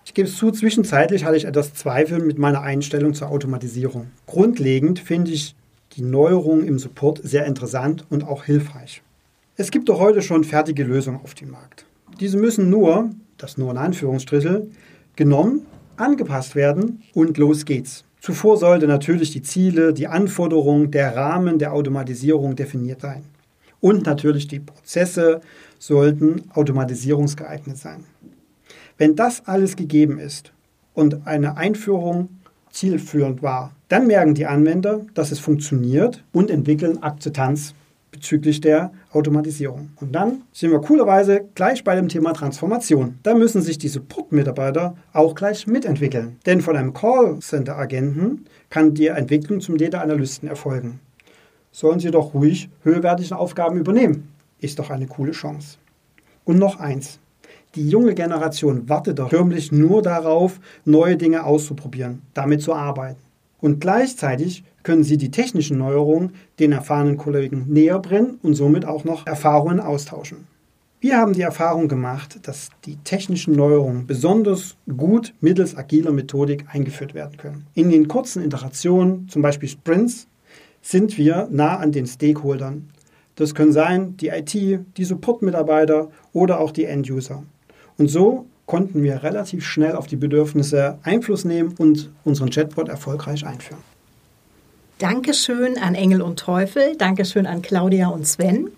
Ich 0.05 0.13
gebe 0.13 0.29
es 0.29 0.37
zu, 0.37 0.51
zwischenzeitlich 0.51 1.25
hatte 1.25 1.39
ich 1.39 1.47
etwas 1.47 1.73
Zweifel 1.73 2.21
mit 2.21 2.39
meiner 2.39 2.61
Einstellung 2.61 3.15
zur 3.15 3.31
Automatisierung. 3.31 4.09
Grundlegend 4.27 4.99
finde 4.99 5.31
ich 5.31 5.55
die 5.99 6.05
Neuerungen 6.05 6.65
im 6.65 6.79
Support 6.79 7.21
sehr 7.25 7.45
interessant 7.45 8.05
und 8.09 8.25
auch 8.25 8.45
hilfreich. 8.45 9.03
Es 9.57 9.73
gibt 9.73 9.89
doch 9.89 9.99
heute 9.99 10.23
schon 10.23 10.45
fertige 10.45 10.85
Lösungen 10.85 11.21
auf 11.25 11.35
dem 11.35 11.51
Markt. 11.51 11.87
Diese 12.21 12.39
müssen 12.39 12.71
nur, 12.71 13.11
das 13.37 13.59
nur 13.59 13.73
in 13.73 13.79
Anführungsstriche, 13.79 14.69
genommen, 15.17 15.67
angepasst 15.97 16.55
werden 16.55 17.03
und 17.15 17.37
los 17.37 17.65
geht's. 17.65 18.05
Zuvor 18.21 18.57
sollte 18.57 18.87
natürlich 18.87 19.33
die 19.33 19.43
Ziele, 19.43 19.93
die 19.93 20.07
Anforderungen, 20.07 20.93
der 20.93 21.17
Rahmen 21.17 21.59
der 21.59 21.73
Automatisierung 21.73 22.55
definiert 22.55 23.01
sein. 23.01 23.25
Und 23.81 24.07
natürlich 24.07 24.47
die 24.47 24.61
Prozesse 24.61 25.41
sollten 25.81 26.43
automatisierungsgeeignet 26.55 27.77
sein. 27.77 28.05
Wenn 28.97 29.17
das 29.17 29.47
alles 29.47 29.75
gegeben 29.75 30.21
ist 30.21 30.53
und 30.95 31.27
eine 31.27 31.57
Einführung 31.57 32.29
zielführend 32.71 33.43
war, 33.43 33.73
dann 33.89 34.07
merken 34.07 34.35
die 34.35 34.47
Anwender, 34.47 35.01
dass 35.15 35.33
es 35.33 35.39
funktioniert 35.39 36.23
und 36.33 36.51
entwickeln 36.51 37.03
Akzeptanz 37.03 37.75
bezüglich 38.11 38.61
der 38.61 38.91
Automatisierung. 39.13 39.91
Und 39.97 40.13
dann 40.13 40.43
sind 40.53 40.71
wir 40.71 40.81
coolerweise 40.81 41.45
gleich 41.55 41.85
bei 41.85 41.95
dem 41.95 42.09
Thema 42.09 42.33
Transformation. 42.33 43.19
Da 43.23 43.35
müssen 43.35 43.63
sich 43.63 43.79
die 43.79 43.89
Support-Mitarbeiter 43.89 44.97
auch 45.13 45.35
gleich 45.35 45.67
mitentwickeln. 45.67 46.37
Denn 46.47 46.61
von 46.61 46.77
einem 46.77 46.93
Callcenter-Agenten 46.93 48.47
kann 48.71 48.95
die 48.95 49.09
Entwicklung 49.09 49.61
zum 49.61 49.79
Data-Analysten 49.79 50.49
erfolgen. 50.49 51.01
Sollen 51.71 52.01
sie 52.01 52.11
doch 52.11 52.35
ruhig 52.35 52.71
höherwertige 52.83 53.37
Aufgaben 53.37 53.79
übernehmen. 53.79 54.29
Ist 54.59 54.79
doch 54.79 54.91
eine 54.91 55.07
coole 55.07 55.33
Chance. 55.33 55.77
Und 56.45 56.59
noch 56.59 56.81
eins. 56.81 57.21
Die 57.75 57.89
junge 57.89 58.15
Generation 58.15 58.89
wartet 58.89 59.19
doch 59.19 59.31
förmlich 59.31 59.73
nur 59.73 60.03
darauf, 60.03 60.59
neue 60.85 61.17
Dinge 61.17 61.45
auszuprobieren, 61.45 62.23
damit 62.35 62.63
zu 62.63 62.75
arbeiten. 62.75 63.21
Und 63.61 63.81
gleichzeitig 63.81 64.65
können 64.83 65.05
Sie 65.05 65.19
die 65.19 65.31
technischen 65.31 65.79
Neuerungen 65.79 66.33
den 66.59 66.73
erfahrenen 66.73 67.17
Kollegen 67.17 67.67
näher 67.69 67.99
bringen 67.99 68.39
und 68.43 68.55
somit 68.55 68.85
auch 68.85 69.05
noch 69.05 69.27
Erfahrungen 69.27 69.81
austauschen. 69.81 70.47
Wir 71.01 71.17
haben 71.17 71.33
die 71.33 71.43
Erfahrung 71.43 71.87
gemacht, 71.87 72.41
dass 72.43 72.71
die 72.85 72.97
technischen 72.97 73.55
Neuerungen 73.55 74.07
besonders 74.07 74.77
gut 74.97 75.35
mittels 75.41 75.77
agiler 75.77 76.11
Methodik 76.11 76.65
eingeführt 76.73 77.15
werden 77.15 77.37
können. 77.37 77.67
In 77.75 77.91
den 77.91 78.09
kurzen 78.09 78.43
Iterationen, 78.43 79.29
zum 79.29 79.43
Beispiel 79.43 79.69
Sprints, 79.69 80.27
sind 80.83 81.19
wir 81.19 81.49
nah 81.53 81.77
an 81.77 81.93
den 81.93 82.07
Stakeholdern. 82.07 82.89
Das 83.37 83.55
können 83.55 83.73
sein 83.73 84.17
die 84.17 84.29
IT, 84.29 84.55
die 84.55 85.05
Support-Mitarbeiter 85.05 86.11
oder 86.33 86.59
auch 86.59 86.73
die 86.73 86.87
End-User. 86.87 87.45
Und 87.99 88.09
so 88.09 88.47
konnten 88.67 89.03
wir 89.03 89.23
relativ 89.23 89.67
schnell 89.67 89.97
auf 89.97 90.07
die 90.07 90.17
Bedürfnisse 90.17 90.99
Einfluss 91.03 91.45
nehmen 91.45 91.75
und 91.79 92.11
unseren 92.25 92.51
Chatbot 92.51 92.89
erfolgreich 92.89 93.45
einführen. 93.47 93.83
Dankeschön 94.99 95.79
an 95.79 95.95
Engel 95.95 96.23
und 96.23 96.39
Teufel, 96.39 96.97
Dankeschön 96.97 97.47
an 97.47 97.63
Claudia 97.63 98.09
und 98.09 98.27
Sven. 98.27 98.71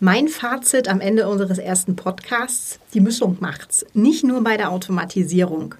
Mein 0.00 0.28
Fazit 0.28 0.88
am 0.88 1.00
Ende 1.00 1.28
unseres 1.28 1.58
ersten 1.58 1.94
Podcasts, 1.94 2.80
die 2.94 3.00
Mischung 3.00 3.36
macht's, 3.40 3.86
nicht 3.94 4.24
nur 4.24 4.42
bei 4.42 4.56
der 4.56 4.72
Automatisierung. 4.72 5.76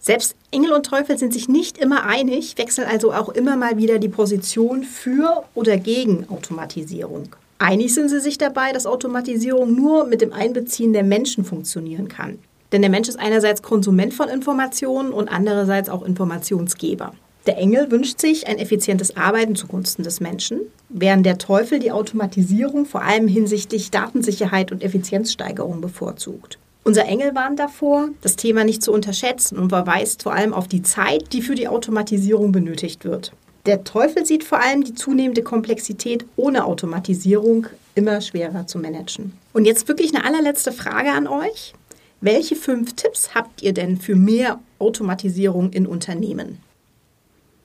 Selbst 0.00 0.36
Engel 0.52 0.72
und 0.72 0.86
Teufel 0.86 1.18
sind 1.18 1.32
sich 1.32 1.48
nicht 1.48 1.78
immer 1.78 2.04
einig, 2.04 2.56
wechseln 2.58 2.86
also 2.86 3.12
auch 3.12 3.28
immer 3.28 3.56
mal 3.56 3.76
wieder 3.76 3.98
die 3.98 4.08
Position 4.08 4.84
für 4.84 5.42
oder 5.54 5.76
gegen 5.78 6.28
Automatisierung. 6.30 7.34
Einig 7.58 7.94
sind 7.94 8.08
sie 8.10 8.20
sich 8.20 8.36
dabei, 8.36 8.72
dass 8.72 8.86
Automatisierung 8.86 9.74
nur 9.74 10.06
mit 10.06 10.20
dem 10.20 10.32
Einbeziehen 10.32 10.92
der 10.92 11.04
Menschen 11.04 11.44
funktionieren 11.44 12.08
kann. 12.08 12.38
Denn 12.72 12.82
der 12.82 12.90
Mensch 12.90 13.08
ist 13.08 13.18
einerseits 13.18 13.62
Konsument 13.62 14.12
von 14.12 14.28
Informationen 14.28 15.12
und 15.12 15.28
andererseits 15.28 15.88
auch 15.88 16.02
Informationsgeber. 16.02 17.12
Der 17.46 17.58
Engel 17.58 17.90
wünscht 17.90 18.20
sich 18.20 18.48
ein 18.48 18.58
effizientes 18.58 19.16
Arbeiten 19.16 19.54
zugunsten 19.54 20.02
des 20.02 20.20
Menschen, 20.20 20.60
während 20.88 21.24
der 21.24 21.38
Teufel 21.38 21.78
die 21.78 21.92
Automatisierung 21.92 22.86
vor 22.86 23.02
allem 23.02 23.28
hinsichtlich 23.28 23.92
Datensicherheit 23.92 24.72
und 24.72 24.82
Effizienzsteigerung 24.82 25.80
bevorzugt. 25.80 26.58
Unser 26.82 27.06
Engel 27.06 27.34
warnt 27.34 27.58
davor, 27.58 28.10
das 28.20 28.36
Thema 28.36 28.64
nicht 28.64 28.82
zu 28.82 28.92
unterschätzen 28.92 29.58
und 29.58 29.70
verweist 29.70 30.24
vor 30.24 30.34
allem 30.34 30.52
auf 30.52 30.68
die 30.68 30.82
Zeit, 30.82 31.32
die 31.32 31.42
für 31.42 31.54
die 31.54 31.68
Automatisierung 31.68 32.52
benötigt 32.52 33.04
wird. 33.04 33.32
Der 33.66 33.82
Teufel 33.82 34.24
sieht 34.24 34.44
vor 34.44 34.60
allem 34.62 34.84
die 34.84 34.94
zunehmende 34.94 35.42
Komplexität 35.42 36.24
ohne 36.36 36.64
Automatisierung 36.64 37.66
immer 37.96 38.20
schwerer 38.20 38.68
zu 38.68 38.78
managen. 38.78 39.32
Und 39.52 39.64
jetzt 39.64 39.88
wirklich 39.88 40.14
eine 40.14 40.24
allerletzte 40.24 40.70
Frage 40.70 41.10
an 41.10 41.26
euch. 41.26 41.74
Welche 42.20 42.54
fünf 42.54 42.94
Tipps 42.94 43.34
habt 43.34 43.62
ihr 43.62 43.72
denn 43.72 43.98
für 43.98 44.14
mehr 44.14 44.60
Automatisierung 44.78 45.72
in 45.72 45.86
Unternehmen? 45.86 46.58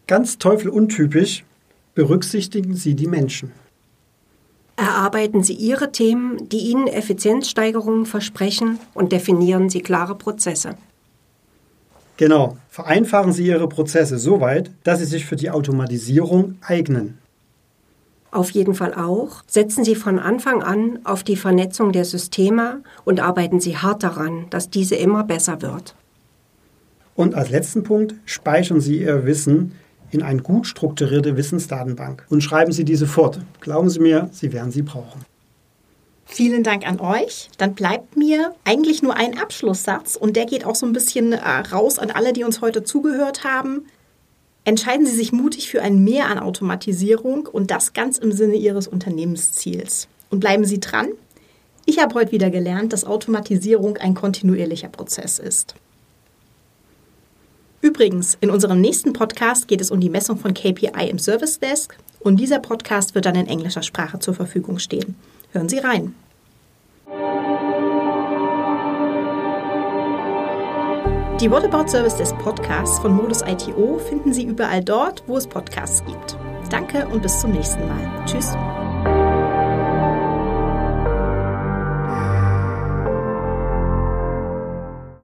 Ganz 0.08 0.40
teufeluntypisch 0.40 1.44
berücksichtigen 1.94 2.76
Sie 2.76 2.96
die 2.96 3.08
Menschen. 3.08 3.52
Erarbeiten 4.76 5.44
Sie 5.44 5.54
Ihre 5.54 5.92
Themen, 5.92 6.50
die 6.50 6.70
Ihnen 6.72 6.88
Effizienzsteigerungen 6.88 8.08
versprechen 8.08 8.80
und 8.96 9.12
definieren 9.12 9.70
Sie 9.70 9.82
klare 9.82 10.16
Prozesse. 10.16 10.76
Genau. 12.22 12.56
Vereinfachen 12.70 13.34
Sie 13.34 13.48
Ihre 13.48 13.68
Prozesse 13.68 14.20
so 14.20 14.42
weit, 14.42 14.70
dass 14.84 15.00
sie 15.00 15.06
sich 15.06 15.26
für 15.26 15.36
die 15.36 15.50
Automatisierung 15.50 16.60
eignen. 16.62 17.18
Auf 18.30 18.52
jeden 18.52 18.76
Fall 18.76 18.94
auch 18.94 19.42
setzen 19.48 19.84
Sie 19.84 19.96
von 19.96 20.20
Anfang 20.20 20.62
an 20.62 21.00
auf 21.04 21.24
die 21.24 21.36
Vernetzung 21.36 21.92
der 21.92 22.06
Systeme 22.06 22.84
und 23.06 23.22
arbeiten 23.22 23.60
Sie 23.60 23.76
hart 23.76 24.04
daran, 24.04 24.46
dass 24.52 24.70
diese 24.70 24.94
immer 24.94 25.24
besser 25.24 25.64
wird. 25.64 25.96
Und 27.16 27.34
als 27.34 27.50
letzten 27.50 27.82
Punkt 27.82 28.14
speichern 28.26 28.82
Sie 28.82 29.00
Ihr 29.00 29.26
Wissen 29.26 29.72
in 30.12 30.22
eine 30.22 30.44
gut 30.44 30.68
strukturierte 30.68 31.38
Wissensdatenbank 31.38 32.28
und 32.30 32.42
schreiben 32.42 32.72
Sie 32.72 32.86
diese 32.86 33.08
fort. 33.08 33.40
Glauben 33.62 33.90
Sie 33.90 34.00
mir, 34.00 34.30
Sie 34.32 34.54
werden 34.54 34.72
sie 34.72 34.84
brauchen. 34.84 35.26
Vielen 36.34 36.64
Dank 36.64 36.88
an 36.88 37.02
euch. 37.02 37.50
Dann 37.58 37.76
bleibt 37.76 38.16
mir 38.16 38.56
eigentlich 38.64 39.04
nur 39.04 39.18
ein 39.18 39.38
Abschlusssatz 39.38 40.16
und 40.16 40.38
der 40.38 40.46
geht 40.46 40.66
auch 40.66 40.76
so 40.76 40.86
ein 40.86 40.94
bisschen 40.94 41.34
äh, 41.34 41.38
raus 41.74 42.00
an 42.00 42.10
alle, 42.10 42.32
die 42.32 42.46
uns 42.46 42.62
heute 42.62 42.86
zugehört 42.86 43.44
haben. 43.44 43.86
Entscheiden 44.64 45.06
Sie 45.06 45.16
sich 45.16 45.34
mutig 45.34 45.70
für 45.70 45.82
ein 45.82 46.06
Mehr 46.06 46.28
an 46.28 46.40
Automatisierung 46.40 47.48
und 47.48 47.70
das 47.70 47.92
ganz 47.92 48.18
im 48.18 48.32
Sinne 48.32 48.56
Ihres 48.56 48.88
Unternehmensziels. 48.88 50.08
Und 50.30 50.40
bleiben 50.40 50.64
Sie 50.64 50.80
dran. 50.80 51.10
Ich 51.86 52.00
habe 52.00 52.16
heute 52.16 52.32
wieder 52.32 52.50
gelernt, 52.50 52.94
dass 52.94 53.04
Automatisierung 53.04 53.98
ein 53.98 54.14
kontinuierlicher 54.14 54.88
Prozess 54.88 55.38
ist. 55.38 55.76
Übrigens, 57.82 58.38
in 58.40 58.52
unserem 58.52 58.80
nächsten 58.80 59.12
Podcast 59.12 59.68
geht 59.68 59.82
es 59.82 59.92
um 59.92 60.00
die 60.00 60.10
Messung 60.10 60.38
von 60.38 60.54
KPI 60.54 61.10
im 61.10 61.20
Service 61.20 61.60
Desk 61.60 61.98
und 62.22 62.38
dieser 62.38 62.60
Podcast 62.60 63.16
wird 63.16 63.26
dann 63.26 63.36
in 63.36 63.48
englischer 63.48 63.84
Sprache 63.84 64.20
zur 64.20 64.34
Verfügung 64.34 64.80
stehen. 64.80 65.16
Hören 65.52 65.70
Sie 65.70 65.80
rein. 65.80 66.16
Die 71.42 71.50
What 71.50 71.66
About 71.66 71.88
Service 71.88 72.16
des 72.18 72.34
Podcasts 72.34 73.00
von 73.00 73.16
Modus 73.16 73.42
ITO 73.42 73.98
finden 73.98 74.32
Sie 74.32 74.44
überall 74.44 74.84
dort, 74.84 75.24
wo 75.26 75.38
es 75.38 75.48
Podcasts 75.48 76.06
gibt. 76.06 76.38
Danke 76.70 77.08
und 77.08 77.24
bis 77.24 77.40
zum 77.40 77.52
nächsten 77.52 77.88
Mal. 77.88 78.26
Tschüss. 78.26 78.56